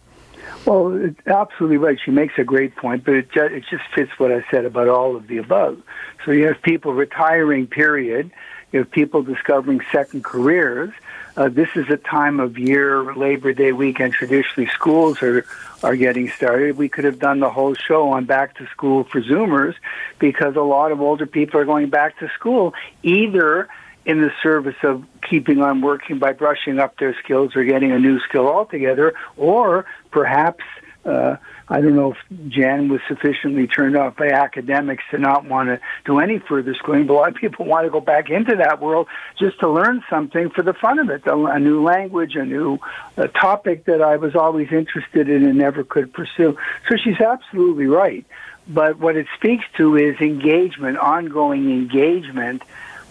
[0.66, 1.98] Well, absolutely right.
[2.02, 4.88] She makes a great point, but it just, it just fits what I said about
[4.88, 5.82] all of the above.
[6.24, 8.30] So you have people retiring, period.
[8.72, 10.92] You have people discovering second careers.
[11.36, 14.12] Uh, this is a time of year, Labor Day weekend.
[14.12, 15.44] Traditionally, schools are
[15.82, 16.76] are getting started.
[16.76, 19.74] We could have done the whole show on back to school for Zoomers
[20.18, 23.68] because a lot of older people are going back to school either
[24.04, 27.98] in the service of keeping on working by brushing up their skills or getting a
[27.98, 30.64] new skill altogether, or perhaps
[31.04, 31.36] uh,
[31.68, 35.80] I don't know if Jan was sufficiently turned off by academics to not want to
[36.04, 38.82] do any further schooling, but a lot of people want to go back into that
[38.82, 39.06] world
[39.38, 42.78] just to learn something for the fun of it, a new language, a new
[43.16, 46.58] a topic that I was always interested in and never could pursue.
[46.88, 48.26] So she's absolutely right.
[48.68, 52.62] But what it speaks to is engagement, ongoing engagement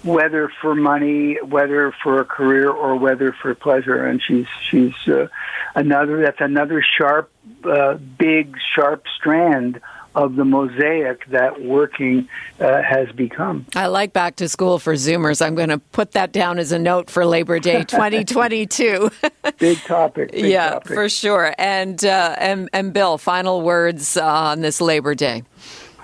[0.03, 4.05] whether for money, whether for a career, or whether for pleasure.
[4.05, 5.27] And she's she's uh,
[5.75, 7.31] another that's another sharp,
[7.63, 9.81] uh, big, sharp strand
[10.15, 12.27] of the mosaic that working
[12.59, 13.65] uh, has become.
[13.75, 15.45] I like back to school for Zoomers.
[15.45, 19.11] I'm going to put that down as a note for Labor Day 2022.
[19.57, 20.31] big topic.
[20.31, 20.93] Big yeah, topic.
[20.93, 21.53] for sure.
[21.57, 25.43] And, uh, and and Bill, final words on this Labor Day.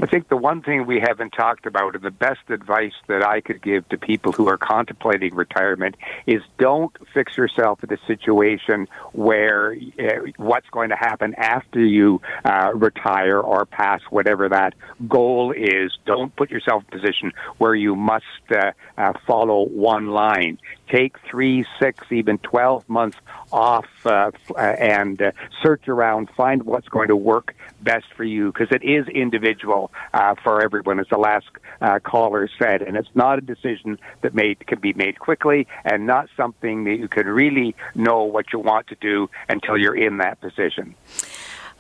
[0.02, 3.40] I think the one thing we haven't talked about, and the best advice that I
[3.40, 8.90] could give to people who are contemplating retirement, is don't fix yourself in a situation
[9.14, 14.74] where uh, what's going to happen after you uh, retire or pass whatever that
[15.08, 15.98] goal is.
[16.06, 20.60] Don't put yourself in a position where you must uh, uh follow one line.
[20.90, 23.18] Take three, six, even 12 months
[23.52, 25.32] off uh, uh, and
[25.64, 30.36] search around, find what's going to work best for you because it is individual uh,
[30.44, 31.46] for everyone, as the last
[31.82, 36.06] uh, caller said, and it's not a decision that made can be made quickly and
[36.06, 40.18] not something that you can really know what you want to do until you're in
[40.18, 40.96] that position.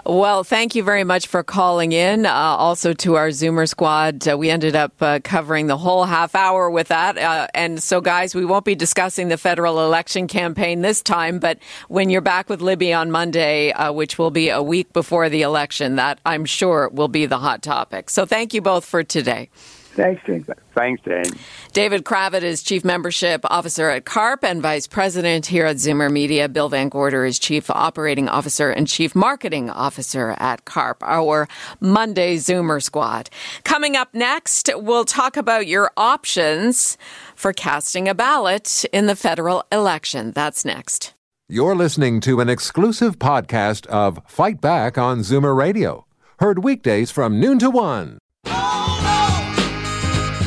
[0.07, 2.27] Well, thank you very much for calling in.
[2.27, 6.35] Uh, also to our Zoomer squad, uh, we ended up uh, covering the whole half
[6.35, 7.17] hour with that.
[7.17, 11.39] Uh, and so, guys, we won't be discussing the federal election campaign this time.
[11.39, 15.27] But when you're back with Libby on Monday, uh, which will be a week before
[15.27, 18.11] the election, that I'm sure will be the hot topic.
[18.11, 19.49] So, thank you both for today.
[19.95, 20.45] Thanks, Jane.
[20.73, 21.23] Thanks, Jane.
[21.71, 26.49] David Cravit is Chief Membership Officer at CARP and Vice President here at Zoomer Media.
[26.49, 31.47] Bill VanGorder is Chief Operating Officer and Chief Marketing Officer at CARP, our
[31.79, 33.29] Monday Zoomer Squad.
[33.63, 36.97] Coming up next, we'll talk about your options
[37.33, 40.31] for casting a ballot in the federal election.
[40.31, 41.13] That's next.
[41.47, 46.05] You're listening to an exclusive podcast of Fight Back on Zoomer Radio,
[46.39, 48.17] heard weekdays from noon to one.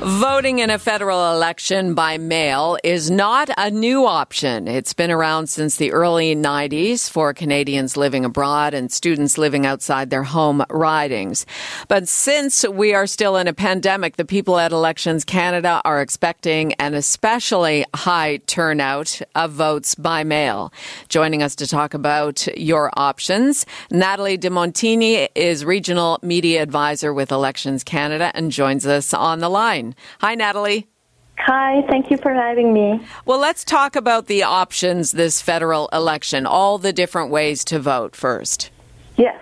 [0.00, 4.68] Voting in a federal election by mail is not a new option.
[4.68, 10.10] It's been around since the early 90s for Canadians living abroad and students living outside
[10.10, 11.46] their home ridings.
[11.88, 16.74] But since we are still in a pandemic, the people at Elections Canada are expecting
[16.74, 20.72] an especially high turnout of votes by mail.
[21.08, 27.82] Joining us to talk about your options, Nathalie DeMontigny is Regional Media Advisor with Elections
[27.82, 29.87] Canada and joins us on the line.
[30.20, 30.88] Hi, Nathalie.
[31.38, 33.00] Hi, thank you for having me.
[33.24, 38.16] Well, let's talk about the options this federal election, all the different ways to vote
[38.16, 38.70] first.
[39.16, 39.40] Yes.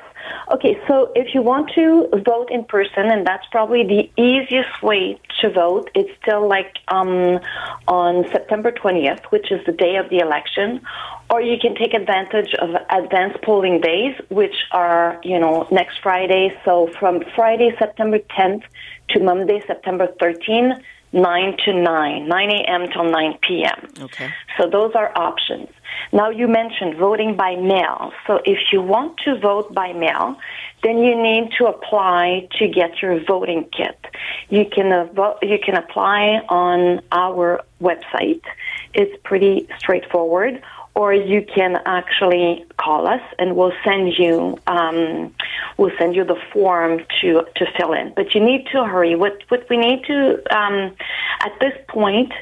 [0.48, 5.18] Okay, so if you want to vote in person, and that's probably the easiest way
[5.40, 7.40] to vote, it's still like um,
[7.88, 10.80] on September 20th, which is the day of the election,
[11.30, 16.56] or you can take advantage of advanced polling days, which are, you know, next Friday.
[16.64, 18.62] So from Friday, September 10th
[19.11, 22.88] to Monday, September 13th, 9 to 9, 9 a.m.
[22.92, 23.88] till 9 p.m.
[24.01, 24.31] Okay.
[24.59, 25.69] So those are options.
[26.12, 28.12] Now you mentioned voting by mail.
[28.27, 30.37] So if you want to vote by mail,
[30.83, 33.99] then you need to apply to get your voting kit.
[34.51, 38.42] You can uh, vo- you can apply on our website.
[38.95, 40.62] It's pretty straightforward
[40.96, 45.32] or you can actually call us and we'll send you um,
[45.76, 48.12] we'll send you the form to to fill in.
[48.16, 49.14] But you need to hurry.
[49.14, 50.96] What what we need to um,
[51.40, 52.32] at this point.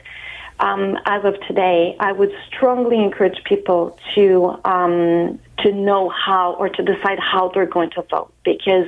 [0.60, 6.68] Um, as of today, I would strongly encourage people to um, to know how or
[6.68, 8.86] to decide how they're going to vote because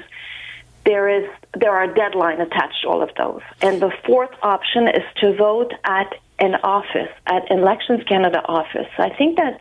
[0.84, 3.42] there is there are deadline attached to all of those.
[3.62, 8.88] And the fourth option is to vote at an office, at Elections Canada office.
[8.98, 9.60] I think that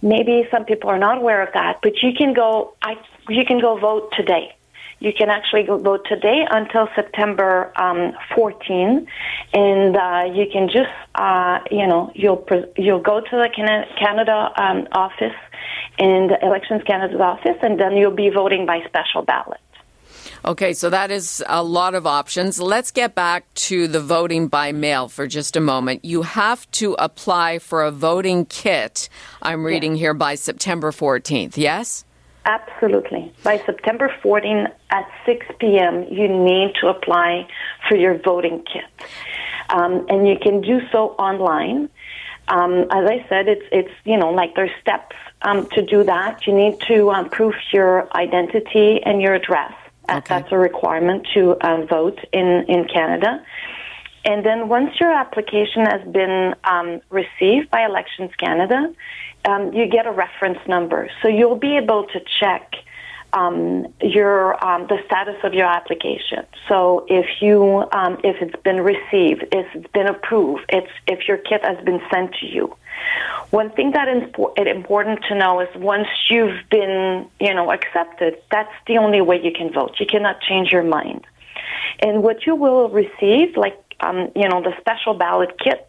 [0.00, 2.74] maybe some people are not aware of that, but you can go.
[2.82, 2.96] I
[3.28, 4.54] you can go vote today.
[4.98, 9.04] You can actually go vote today until September um, 14,
[9.52, 13.48] and uh, you can just uh, you know you'll you'll go to the
[13.98, 15.34] Canada um, office
[15.98, 19.60] and Elections Canada's office, and then you'll be voting by special ballot.
[20.44, 22.60] Okay, so that is a lot of options.
[22.60, 26.04] Let's get back to the voting by mail for just a moment.
[26.04, 29.08] You have to apply for a voting kit,
[29.40, 30.00] I'm reading yes.
[30.00, 32.04] here, by September 14th, yes?
[32.44, 33.32] Absolutely.
[33.44, 37.46] By September 14th at 6 p.m., you need to apply
[37.88, 39.08] for your voting kit.
[39.70, 41.88] Um, and you can do so online.
[42.48, 46.48] Um, as I said, it's, it's, you know, like there's steps um, to do that.
[46.48, 49.72] You need to um, prove your identity and your address.
[50.10, 50.22] Okay.
[50.28, 53.44] That's a requirement to uh, vote in, in Canada.
[54.24, 58.92] And then once your application has been um, received by Elections Canada,
[59.44, 61.10] um, you get a reference number.
[61.22, 62.72] So you'll be able to check
[63.32, 66.44] um, your um, the status of your application.
[66.68, 71.38] So if you um, if it's been received, if it's been approved, it's if your
[71.38, 72.76] kit has been sent to you.
[73.50, 74.22] One thing that is
[74.66, 79.52] important to know is once you've been, you know, accepted, that's the only way you
[79.52, 79.96] can vote.
[80.00, 81.26] You cannot change your mind.
[82.00, 85.86] And what you will receive, like um, you know, the special ballot kit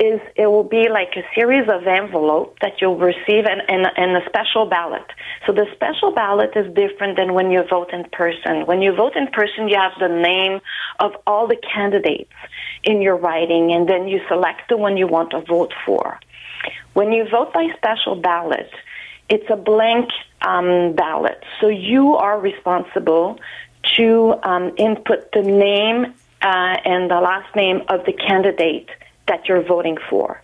[0.00, 4.16] is it will be like a series of envelopes that you'll receive and, and, and
[4.16, 5.06] a special ballot.
[5.46, 8.66] So the special ballot is different than when you vote in person.
[8.66, 10.60] When you vote in person, you have the name
[10.98, 12.32] of all the candidates
[12.82, 16.18] in your riding, and then you select the one you want to vote for.
[16.94, 18.70] When you vote by special ballot,
[19.28, 20.10] it's a blank
[20.42, 21.42] um, ballot.
[21.60, 23.38] So you are responsible
[23.96, 28.88] to um, input the name uh, and the last name of the candidate
[29.26, 30.40] that you're voting for.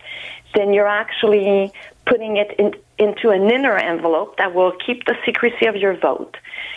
[0.55, 1.71] Then you're actually
[2.05, 6.35] putting it in, into an inner envelope that will keep the secrecy of your vote.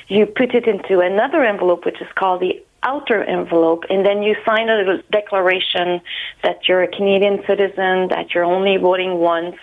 [0.08, 4.36] You put it into another envelope, which is called the outer envelope, and then you
[4.44, 6.00] sign a declaration
[6.42, 9.56] that you're a Canadian citizen, that you're only voting once,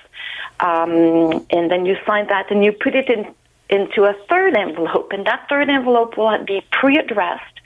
[0.60, 3.34] um, and then you sign that and you put it in
[3.72, 7.60] into a third envelope, and that third envelope will be pre-addressed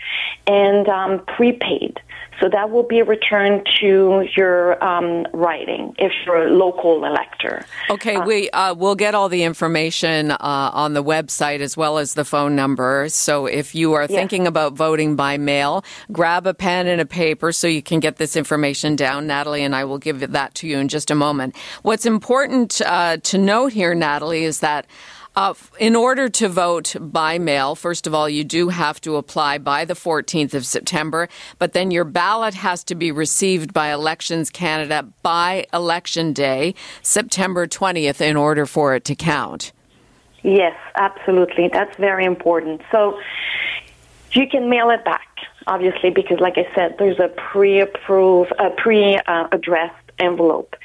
[0.48, 2.00] and um, prepaid.
[2.42, 7.66] So that will be returned to your um, riding if you're a local elector.
[7.90, 11.98] Okay, uh, we uh, we'll get all the information uh, on the website as well
[11.98, 13.08] as the phone number.
[13.08, 17.54] So if you are thinking about voting by mail, grab a pen and a paper
[17.54, 19.28] so you can get this information down.
[19.28, 21.56] Nathalie and I will give that to you in just a moment.
[21.84, 24.88] What's important uh, to note here, Nathalie, is that
[25.36, 29.58] uh, in order to vote by mail, first of all, you do have to apply
[29.58, 31.28] by the 14th of September,
[31.60, 37.68] but then your ballot has to be received by Elections Canada by Election Day, September
[37.68, 39.74] 20th, in order for it to count.
[40.44, 41.68] Yes, absolutely.
[41.68, 42.82] That's very important.
[42.92, 43.20] So
[44.32, 45.28] you can mail it back,
[45.68, 50.76] obviously, because, like I said, there's a pre-approved, a pre-addressed envelope.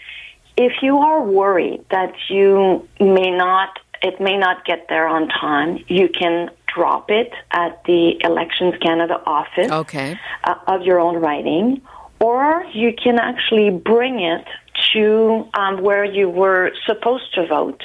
[0.56, 5.84] If you are worried that you may not it may not get there on time.
[5.88, 10.18] You can drop it at the Elections Canada office okay.
[10.44, 11.82] uh, of your own riding,
[12.20, 14.46] or you can actually bring it
[14.92, 17.82] to um, where you were supposed to vote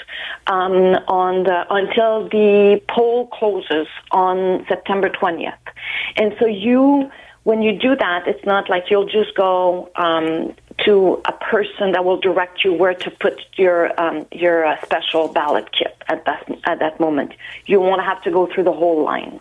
[0.47, 5.53] um, on the until the poll closes on September 20th.
[6.15, 7.09] And so you,
[7.43, 12.03] when you do that, it's not like you'll just go um, to a person that
[12.03, 16.49] will direct you where to put your um, your uh, special ballot kit at that
[16.65, 17.33] at that moment.
[17.65, 19.39] You won't have to go through the whole line.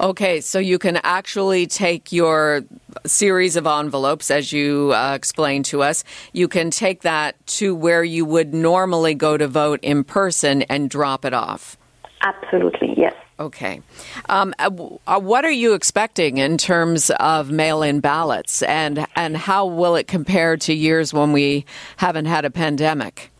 [0.00, 2.62] Okay, so you can actually take your
[3.06, 6.04] series of envelopes, as you uh, explained to us.
[6.32, 10.88] You can take that to where you would normally go to vote in person and
[10.88, 11.76] drop it off.
[12.22, 13.14] Absolutely, yes.
[13.38, 13.80] Okay.
[14.28, 14.70] Um, uh,
[15.06, 19.96] uh, what are you expecting in terms of mail in ballots, and, and how will
[19.96, 21.64] it compare to years when we
[21.96, 23.30] haven't had a pandemic?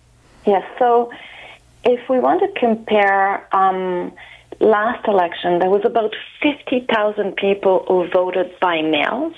[0.47, 1.11] Yes, so
[1.85, 4.13] if we want to compare um,
[4.61, 9.33] last election, there was about 50,000 people who voted by mail.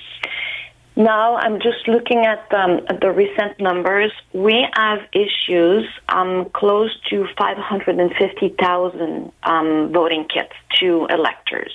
[0.97, 4.13] Now I'm just looking at, um, at the recent numbers.
[4.33, 11.73] We have issues um, close to 550,000 um, voting kits to electors.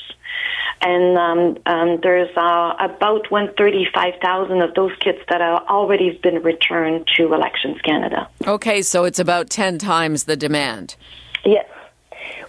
[0.81, 7.07] And um, um, there's uh, about 135,000 of those kits that have already been returned
[7.17, 8.27] to Elections Canada.
[8.47, 10.95] Okay, so it's about 10 times the demand.
[11.45, 11.67] Yes.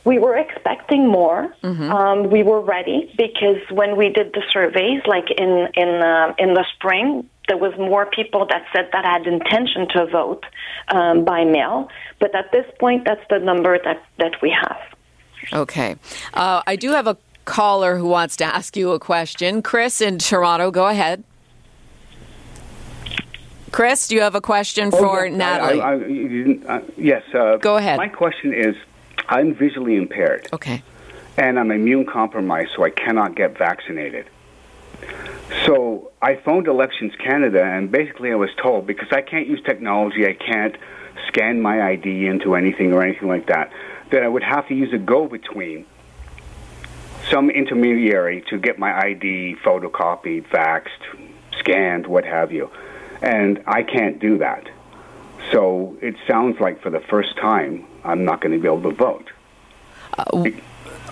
[0.05, 1.55] We were expecting more.
[1.63, 1.91] Mm-hmm.
[1.93, 6.55] Um, we were ready because when we did the surveys, like in in uh, in
[6.55, 10.45] the spring, there was more people that said that had intention to vote
[10.89, 11.89] um, by mail.
[12.19, 14.81] But at this point, that's the number that that we have.
[15.53, 15.97] Okay,
[16.35, 19.63] uh, I do have a caller who wants to ask you a question.
[19.63, 21.25] Chris in Toronto, go ahead.
[23.73, 25.81] Chris, do you have a question oh, for yes, Nathalie?
[25.81, 27.23] I, I, I, yes.
[27.35, 27.97] Uh, go ahead.
[27.97, 28.77] My question is
[29.33, 30.49] I'm visually impaired.
[30.53, 30.83] Okay.
[31.39, 34.27] And I'm immune compromised, so I cannot get vaccinated.
[35.65, 40.27] So I phoned Elections Canada, and basically I was told because I can't use technology,
[40.27, 40.77] I can't
[41.29, 43.73] scan my ID into anything or anything like that,
[44.11, 45.87] that I would have to use a go between,
[47.31, 50.89] some intermediary to get my ID photocopied, faxed,
[51.59, 52.71] scanned, what have you.
[53.23, 54.69] And I can't do that.
[55.51, 58.97] So it sounds like for the first time, I'm not going to be able to
[58.97, 59.31] vote.
[60.17, 60.51] Uh,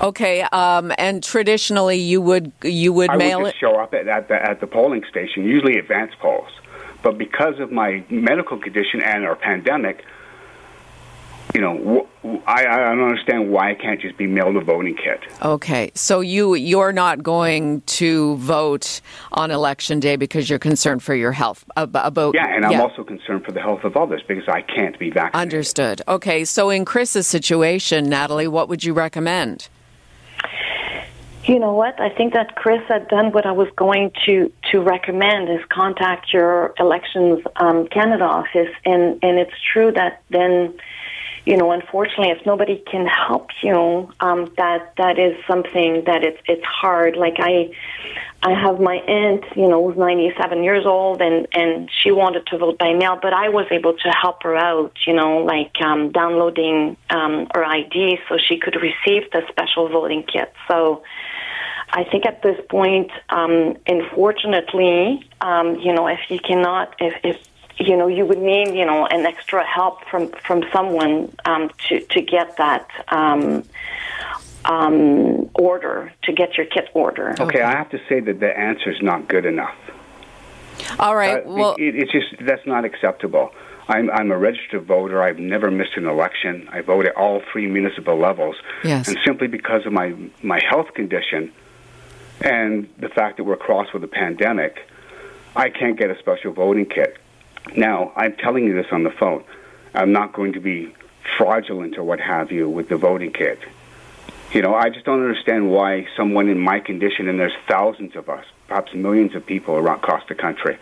[0.03, 3.57] okay, um, and traditionally you would you would I mail would it.
[3.59, 6.51] Show up at, at the at the polling station, usually advance polls.
[7.03, 10.05] But because of my medical condition and our pandemic,
[11.55, 12.07] you know,
[12.47, 15.21] I, I don't understand why I can't just be mailed a voting kit.
[15.43, 19.01] Okay, so you you're not going to vote
[19.33, 22.83] on election day because you're concerned for your health about yeah, and I'm yeah.
[22.83, 25.35] also concerned for the health of others because I can't be vaccinated.
[25.35, 26.03] Understood.
[26.07, 29.69] Okay, so in Chris's situation, Nathalie, what would you recommend?
[31.45, 31.99] You know what?
[31.99, 36.33] I think that Chris had done what I was going to to recommend is contact
[36.33, 40.75] your elections um, Canada office, and and it's true that then
[41.47, 46.41] you know, unfortunately, if nobody can help you, um, that that is something that it's
[46.47, 47.17] it's hard.
[47.17, 47.71] Like I,
[48.43, 52.59] I have my aunt, you know, who's 97 years old, and and she wanted to
[52.59, 56.13] vote by mail, but I was able to help her out, you know, like um,
[56.13, 60.53] downloading um, her ID so she could receive the special voting kit.
[60.69, 61.03] So.
[61.93, 67.50] I think at this point, um, unfortunately, um, you know, if you cannot, if, if
[67.79, 72.01] you know, you would need, you know, an extra help from from someone um, to
[72.01, 73.65] to get that um,
[74.65, 77.35] um, order, to get your kit order.
[77.41, 79.77] Okay, I have to say that the answer is not good enough.
[80.99, 81.45] All right.
[81.45, 83.53] Uh, well, it, it's just that's not acceptable.
[83.89, 85.23] I'm I'm a registered voter.
[85.23, 86.69] I've never missed an election.
[86.71, 88.57] I vote at all three municipal levels.
[88.85, 89.09] Yes.
[89.09, 91.53] And simply because of my my health condition
[92.41, 94.79] and the fact that we're crossed with a pandemic,
[95.57, 97.19] I can't get a special voting kit.
[97.77, 99.45] Now, I'm telling you this on the phone.
[99.95, 100.95] I'm not going to be
[101.37, 103.59] fraudulent or what have you with the voting kit.
[104.53, 108.29] You know, I just don't understand why someone in my condition, and there's thousands of
[108.29, 110.77] us, perhaps millions of people around across the country,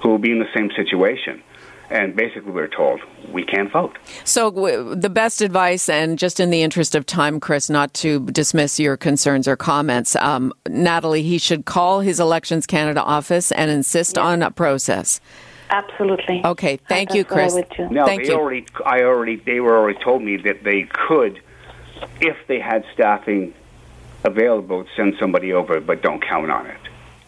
[0.00, 1.42] who will be in the same situation.
[1.90, 3.00] And basically, we're told
[3.32, 3.96] we can't vote.
[4.22, 8.20] So, w- the best advice, and just in the interest of time, Chris, not to
[8.26, 13.70] dismiss your concerns or comments, um, Nathalie, he should call his Elections Canada office and
[13.70, 15.18] insist on a process.
[15.70, 16.42] Absolutely.
[16.44, 17.90] Okay, thank you, That's what I Chris.
[17.90, 18.34] No, Thank they you.
[18.34, 18.66] already.
[18.86, 19.36] I already.
[19.36, 21.40] They were already told me that they could,
[22.20, 23.54] if they had staffing
[24.24, 26.80] available, send somebody over, but don't count on it.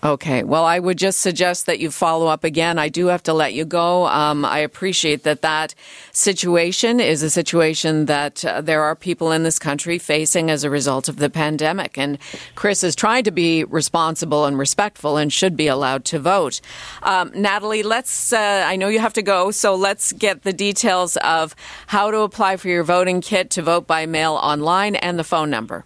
[0.03, 0.45] Okay.
[0.45, 2.79] Well, I would just suggest that you follow up again.
[2.79, 4.07] I do have to let you go.
[4.07, 5.75] Um, I appreciate that that
[6.11, 10.71] situation is a situation that uh, there are people in this country facing as a
[10.71, 11.99] result of the pandemic.
[11.99, 12.17] And
[12.55, 16.63] Chris is trying to be responsible and respectful and should be allowed to vote.
[17.03, 21.19] Um, Nathalie, let's, uh, I know you have to go, so let's get the details
[21.19, 21.55] of
[21.89, 25.51] how to apply for your voting kit to vote by mail online and the phone
[25.51, 25.85] number.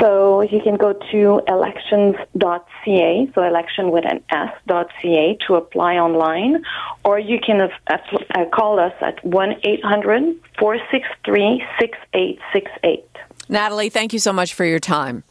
[0.00, 6.62] So you can go to elections.ca, so election with an S.ca to apply online,
[7.04, 13.04] or you can uh, call us at 1 800 463 6868.
[13.48, 15.22] Nathalie, thank you so much for your time.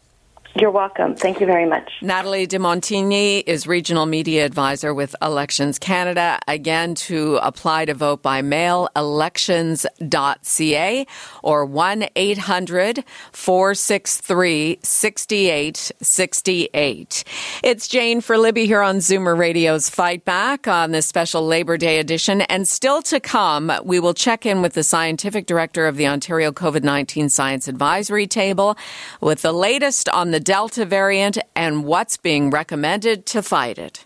[0.58, 1.16] You're welcome.
[1.16, 1.92] Thank you very much.
[2.02, 6.40] Nathalie DeMontigny is Regional Media Advisor with Elections Canada.
[6.48, 11.06] Again, to apply to vote by mail, elections.ca
[11.44, 13.04] or 1 800
[13.34, 17.24] 463 6868.
[17.62, 22.00] It's Jane for Libby here on Zoomer Radio's Fight Back on this special Labor Day
[22.00, 22.44] edition.
[22.44, 26.54] And still to come, we will check in with the Scientific Director of the Ontario
[26.54, 28.78] COVID 19 Science Advisory Table
[29.20, 34.06] with the latest on the Delta variant and what's being recommended to fight it.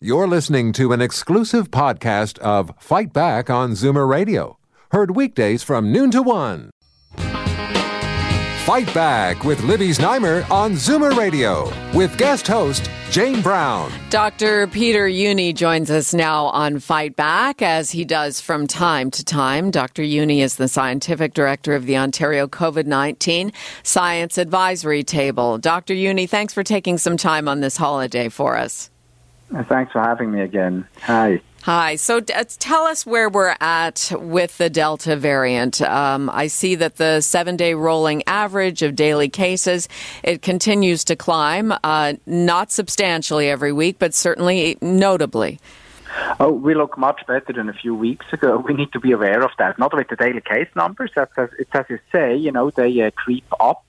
[0.00, 4.58] You're listening to an exclusive podcast of Fight Back on Zoomer Radio.
[4.90, 6.70] Heard weekdays from noon to one.
[8.66, 13.92] Fight Back with Libby Znaimer on Zoomer Radio with guest host Jane Brown.
[14.10, 14.66] Dr.
[14.66, 19.70] Peter Jüni joins us now on Fight Back, as he does from time to time.
[19.70, 20.02] Dr.
[20.02, 23.52] Jüni is the scientific director of the Ontario COVID 19
[23.84, 25.58] Science Advisory Table.
[25.58, 25.94] Dr.
[25.94, 28.90] Jüni, thanks for taking some time on this holiday for us.
[29.68, 30.84] Thanks for having me again.
[31.02, 31.40] Hi.
[31.66, 31.96] Hi.
[31.96, 35.82] So uh, tell us where we're at with the Delta variant.
[35.82, 39.88] Um, I see that the seven-day rolling average of daily cases
[40.22, 45.58] it continues to climb, uh, not substantially every week, but certainly notably.
[46.38, 48.58] Oh, we look much better than a few weeks ago.
[48.64, 49.76] We need to be aware of that.
[49.76, 53.00] Not with the daily case numbers, as, as, it's as you say, you know, they
[53.00, 53.84] uh, creep up,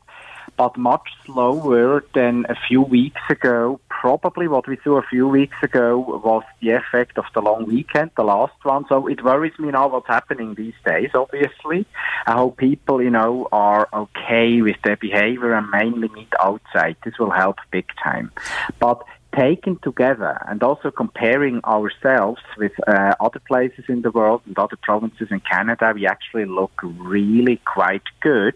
[0.58, 3.80] but much slower than a few weeks ago.
[4.00, 8.12] Probably what we saw a few weeks ago was the effect of the long weekend,
[8.16, 8.86] the last one.
[8.90, 11.88] So it worries me now what's happening these days, obviously.
[12.28, 16.96] I hope people, you know, are okay with their behavior and mainly meet outside.
[17.04, 18.32] This will help big time.
[18.80, 19.02] But
[19.36, 24.78] taken together and also comparing ourselves with uh, other places in the world and other
[24.82, 28.56] provinces in Canada, we actually look really quite good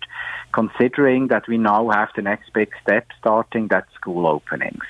[0.53, 4.83] considering that we now have the next big step starting that school openings.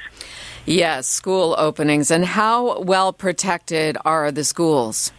[0.66, 2.12] Yes, school openings.
[2.12, 5.12] And how well protected are the schools?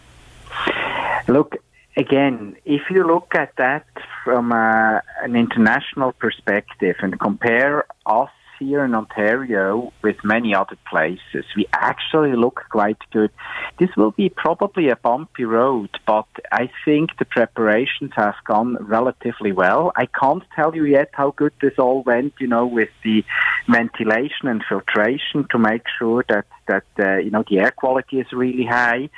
[1.28, 1.56] Look,
[1.96, 3.86] again, if you look at that
[4.24, 8.30] from uh, an international perspective and compare us
[8.62, 11.44] here in Ontario with many other places.
[11.56, 13.30] We actually look quite good.
[13.78, 19.52] This will be probably a bumpy road, but I think the preparations have gone relatively
[19.52, 19.92] well.
[19.96, 23.24] I can't tell you yet how good this all went, you know, with the
[23.68, 28.32] ventilation and filtration to make sure that that uh, you know the air quality is
[28.32, 29.08] really high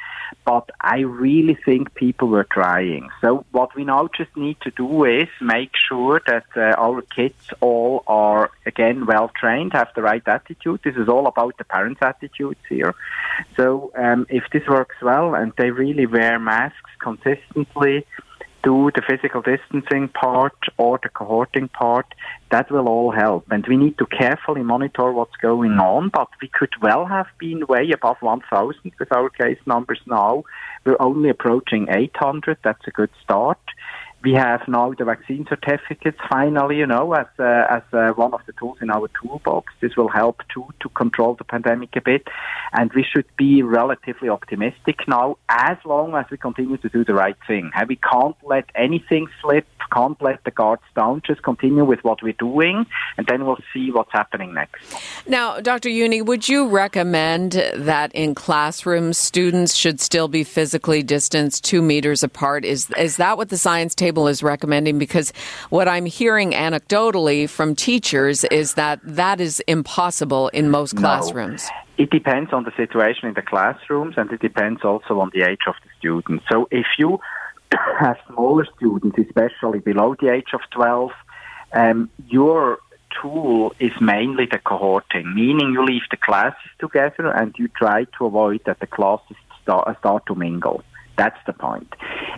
[0.45, 3.09] but I really think people were trying.
[3.21, 7.51] So what we now just need to do is make sure that uh, our kids
[7.61, 10.81] all are again well trained, have the right attitude.
[10.85, 12.95] This is all about the parents' attitudes here.
[13.57, 18.07] So um, if this works well and they really wear masks consistently,
[18.65, 22.07] do the physical distancing part or the cohorting part,
[22.51, 23.45] that will all help.
[23.51, 27.67] And we need to carefully monitor what's going on, but we could well have been
[27.69, 30.45] way above 1,000 with our case numbers now.
[30.85, 32.59] We're only approaching 800.
[32.65, 33.59] That's a good start
[34.25, 38.41] we have now the vaccine certificates finally, you know, as uh, as uh, one of
[38.47, 39.73] the tools in our toolbox.
[39.81, 42.27] This will help too to control the pandemic a bit,
[42.73, 47.15] and we should be relatively optimistic now, as long as we continue to do the
[47.15, 47.71] right thing.
[47.87, 51.23] We can't let anything slip, can't let the guards down.
[51.27, 52.87] Just continue with what we're doing,
[53.19, 54.83] and then we'll see what's happening next.
[55.27, 55.91] Now, Dr.
[55.91, 62.23] Jüni, would you recommend that in classrooms students should still be physically distanced two meters
[62.23, 62.65] apart?
[62.65, 65.33] Is is that what the science table table is recommending because
[65.71, 71.65] what I'm hearing anecdotally from teachers is that that is impossible in most classrooms.
[71.65, 72.05] No.
[72.05, 75.65] It depends on the situation in the classrooms and it depends also on the age
[75.67, 76.45] of the students.
[76.51, 77.19] So if you
[78.01, 81.11] have smaller students, especially below the age of 12,
[81.73, 82.79] um, your
[83.21, 88.27] tool is mainly the cohorting, meaning you leave the classes together and you try to
[88.27, 90.83] avoid that the classes start, start to mingle.
[91.17, 91.93] That's the point.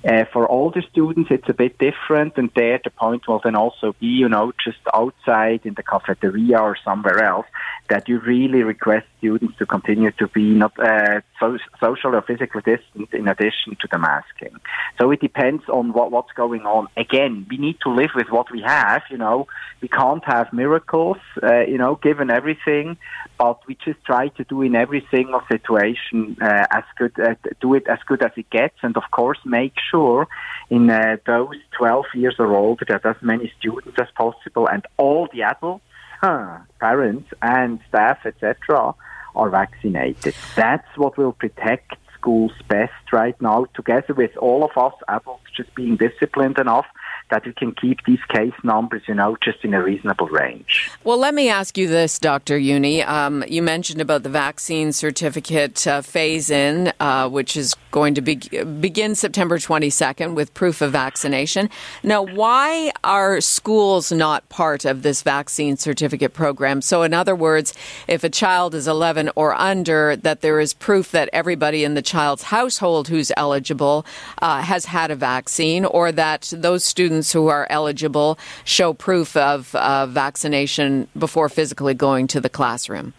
[0.07, 3.95] Uh, for older students, it's a bit different, and there the point will then also
[3.99, 7.47] be, you know, just outside in the cafeteria or somewhere else,
[7.89, 12.62] that you really request students to continue to be not uh, so, social or physically
[12.62, 14.57] distant in addition to the masking.
[14.99, 16.89] So it depends on what, what's going on.
[16.97, 19.47] Again, we need to live with what we have, you know.
[19.81, 22.97] We can't have miracles, uh, you know, given everything,
[23.39, 27.74] but we just try to do in every single situation uh, as good, uh, do
[27.74, 30.27] it as good as it gets, and of course make sure
[30.71, 35.29] in uh, those 12 years or older that as many students as possible and all
[35.33, 35.85] the adults
[36.21, 38.95] huh, parents and staff, etc.,
[39.35, 40.35] are vaccinated.
[40.55, 45.75] That's what will protect schools best right now, together with all of us adults just
[45.75, 46.87] being disciplined enough
[47.31, 50.91] that we can keep these case numbers, you know, just in a reasonable range.
[51.03, 52.59] Well, let me ask you this, Dr.
[52.59, 53.07] Jüni.
[53.07, 58.20] Um, you mentioned about the vaccine certificate uh, phase in, uh, which is going to
[58.20, 58.37] be-
[58.81, 61.68] begin September 22nd with proof of vaccination.
[62.03, 66.81] Now, why are schools not part of this vaccine certificate program?
[66.81, 67.74] So, in other words,
[68.07, 72.03] if a child is 11 or under, that there is proof that everybody in the
[72.03, 74.07] child's household who's eligible
[74.43, 79.37] uh, has had a vaccine, or that those students students who are eligible show proof
[79.37, 83.14] of uh, vaccination before physically going to the classroom?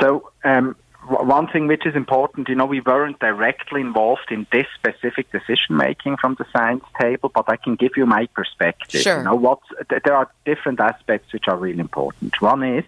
[0.00, 0.74] So, um,
[1.08, 5.76] one thing which is important, you know, we weren't directly involved in this specific decision
[5.76, 9.00] making from the science table, but I can give you my perspective.
[9.00, 9.18] Sure.
[9.18, 9.60] You know, what
[10.04, 12.40] there are different aspects which are really important.
[12.40, 12.84] One is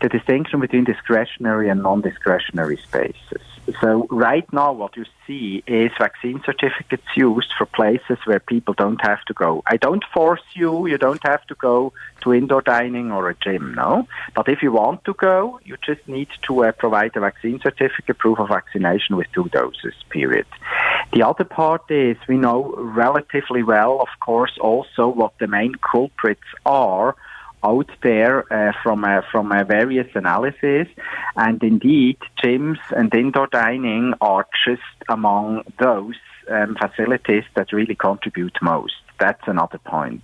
[0.00, 3.42] the distinction between discretionary and non-discretionary spaces.
[3.80, 9.00] So right now what you see is vaccine certificates used for places where people don't
[9.02, 9.62] have to go.
[9.66, 11.92] I don't force you, you don't have to go
[12.22, 14.08] to indoor dining or a gym, no.
[14.34, 18.18] But if you want to go, you just need to uh, provide a vaccine certificate,
[18.18, 20.46] proof of vaccination with two doses, period.
[21.12, 26.48] The other part is we know relatively well, of course, also what the main culprits
[26.64, 27.16] are
[27.64, 30.86] out there uh, from uh, from various analyses,
[31.36, 36.14] and indeed, gyms and indoor dining are just among those
[36.50, 38.94] um, facilities that really contribute most.
[39.18, 40.22] That's another point.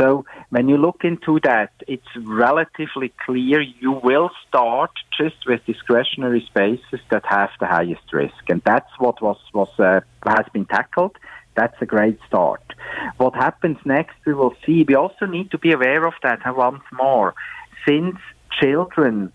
[0.00, 6.42] So when you look into that, it's relatively clear you will start just with discretionary
[6.46, 11.16] spaces that have the highest risk, and that's what was was uh, has been tackled.
[11.54, 12.62] That's a great start.
[13.18, 14.84] What happens next, we will see.
[14.84, 17.34] We also need to be aware of that once more.
[17.86, 18.16] Since
[18.60, 19.32] children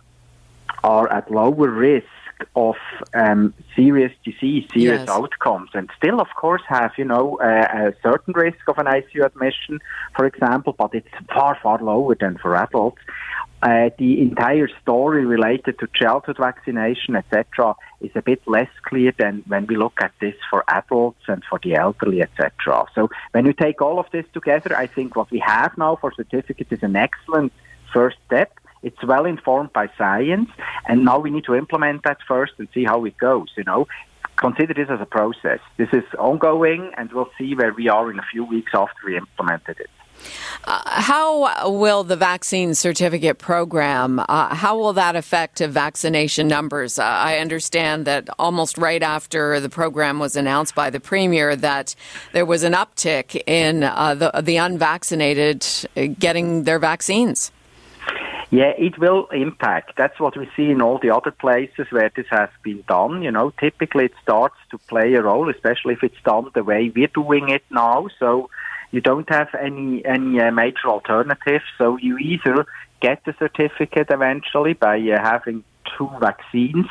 [0.83, 2.07] are at lower risk
[2.55, 2.75] of
[3.13, 5.09] um, serious disease, serious yes.
[5.09, 9.79] outcomes, and still, of course, have you know a certain risk of an ICU admission,
[10.15, 13.01] for example, but it's far far lower than for adults.
[13.63, 19.43] Uh, the entire story related to childhood vaccination, etc., is a bit less clear than
[19.47, 22.85] when we look at this for adults and for the elderly, etc.
[22.93, 26.13] So when you take all of this together, I think what we have now for
[26.13, 27.51] certificates is an excellent
[27.91, 28.51] first step
[28.83, 30.49] It's well informed by science,
[30.87, 33.49] and now we need to implement that first and see how it goes.
[33.57, 33.87] You know,
[34.35, 35.59] consider this as a process.
[35.77, 39.17] This is ongoing, and we'll see where we are in a few weeks after we
[39.17, 39.89] implemented it.
[40.63, 46.99] Uh, how will the vaccine certificate program, uh, how will that affect vaccination numbers?
[46.99, 51.95] Uh, I understand that almost right after the program was announced by the Premier that
[52.33, 55.65] there was an uptick in uh, the, the unvaccinated
[55.95, 57.51] uh, getting their vaccines.
[58.49, 59.93] Yeah, it will impact.
[59.97, 63.21] That's what we see in all the other places where this has been done.
[63.21, 66.89] You know, typically it starts to play a role, especially if it's done the way
[66.95, 68.07] we're doing it now.
[68.19, 68.49] So
[68.91, 71.65] you don't have any any uh, major alternatives.
[71.77, 72.65] So you either
[73.01, 75.65] get the certificate eventually by uh, having
[75.97, 76.87] two vaccines,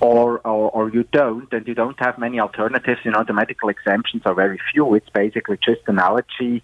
[0.00, 3.00] or, or or you don't, and you don't have many alternatives.
[3.04, 4.94] You know, the medical exemptions are very few.
[4.94, 6.62] It's basically just an allergy.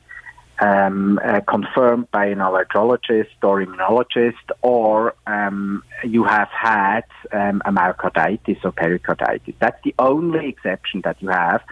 [0.61, 7.71] Um, uh, confirmed by an allergologist or immunologist, or um, you have had um, a
[7.71, 9.55] myocarditis or pericarditis.
[9.61, 11.63] That's the only exception that you have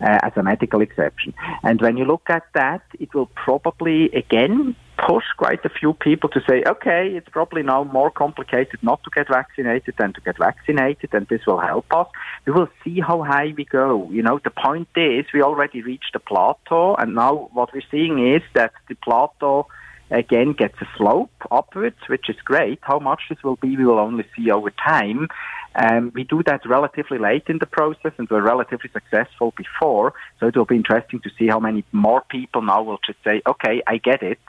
[0.00, 1.34] Uh, as a medical exception.
[1.64, 6.28] And when you look at that, it will probably again push quite a few people
[6.30, 10.38] to say, okay, it's probably now more complicated not to get vaccinated than to get
[10.38, 12.06] vaccinated, and this will help us.
[12.46, 14.08] We will see how high we go.
[14.12, 18.34] You know, the point is we already reached the plateau, and now what we're seeing
[18.34, 19.66] is that the plateau
[20.10, 22.78] again gets a slope upwards, which is great.
[22.82, 25.28] How much this will be, we will only see over time.
[25.74, 30.14] Um, we do that relatively late in the process and we're relatively successful before.
[30.40, 33.42] So it will be interesting to see how many more people now will just say,
[33.46, 34.40] okay, I get it.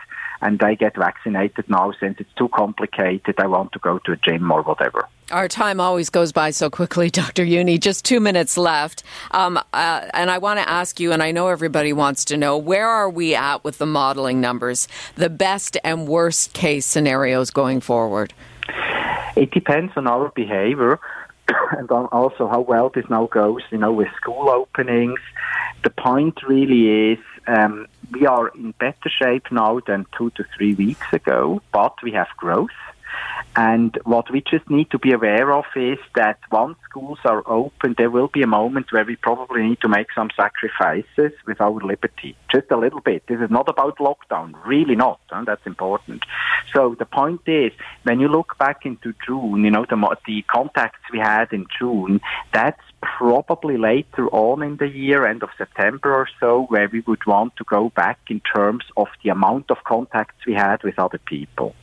[0.41, 3.35] And I get vaccinated now since it's too complicated.
[3.39, 5.07] I want to go to a gym or whatever.
[5.31, 7.45] Our time always goes by so quickly, Dr.
[7.45, 7.79] Juni.
[7.79, 9.03] Just two minutes left.
[9.31, 12.57] Um, uh, and I want to ask you, and I know everybody wants to know,
[12.57, 17.81] where are we at with the modeling numbers, the best and worst case scenarios going
[17.81, 18.33] forward?
[19.35, 20.99] It depends on our behavior
[21.77, 25.19] and on also how well this now goes, you know, with school openings.
[25.83, 30.73] The point really is um, we are in better shape now than two to three
[30.73, 32.69] weeks ago, but we have growth.
[33.55, 37.95] And what we just need to be aware of is that once schools are open,
[37.97, 41.79] there will be a moment where we probably need to make some sacrifices with our
[41.81, 42.35] liberty.
[42.51, 43.25] Just a little bit.
[43.27, 44.53] This is not about lockdown.
[44.65, 45.19] Really not.
[45.31, 46.23] And that's important.
[46.73, 47.71] So the point is,
[48.03, 52.21] when you look back into June, you know, the, the contacts we had in June,
[52.53, 57.25] that's probably later on in the year, end of September or so, where we would
[57.25, 61.19] want to go back in terms of the amount of contacts we had with other
[61.19, 61.75] people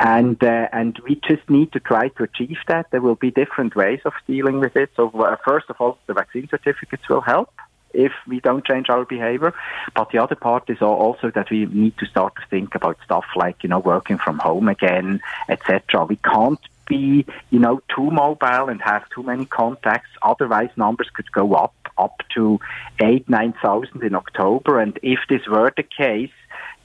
[0.00, 2.90] and uh, and we just need to try to achieve that.
[2.90, 4.90] There will be different ways of dealing with it.
[4.96, 7.50] So uh, first of all, the vaccine certificates will help
[7.92, 9.54] if we don't change our behavior.
[9.94, 13.24] But the other part is also that we need to start to think about stuff
[13.36, 16.04] like you know working from home again, etc.
[16.04, 20.10] We can't be you know too mobile and have too many contacts.
[20.22, 22.58] Otherwise, numbers could go up up to
[23.00, 24.80] eight nine thousand in October.
[24.80, 26.30] And if this were the case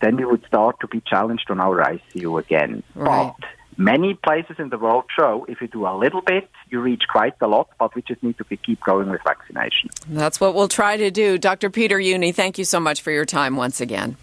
[0.02, 2.84] then we would start to be challenged on our ICU again.
[2.96, 3.34] Right.
[3.40, 7.04] But many places in the world show if you do a little bit, you reach
[7.10, 9.90] quite a lot, but we just need to keep going with vaccination.
[10.08, 11.38] That's what we'll try to do.
[11.38, 11.70] Dr.
[11.70, 14.18] Peter Juni, thank you so much for your time once again.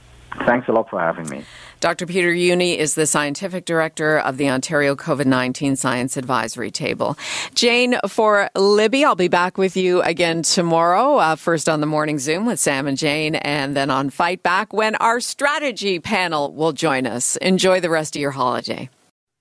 [0.44, 1.44] Thanks a lot for having me.
[1.80, 2.06] Dr.
[2.06, 7.18] Peter Juni is the scientific director of the Ontario COVID 19 Science Advisory Table.
[7.54, 12.18] Jane, for Libby, I'll be back with you again tomorrow, uh, first on the morning
[12.18, 16.72] Zoom with Sam and Jane, and then on Fight Back when our strategy panel will
[16.72, 17.36] join us.
[17.36, 18.88] Enjoy the rest of your holiday.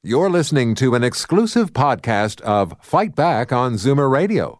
[0.03, 4.59] You're listening to an exclusive podcast of Fight Back on Zoomer Radio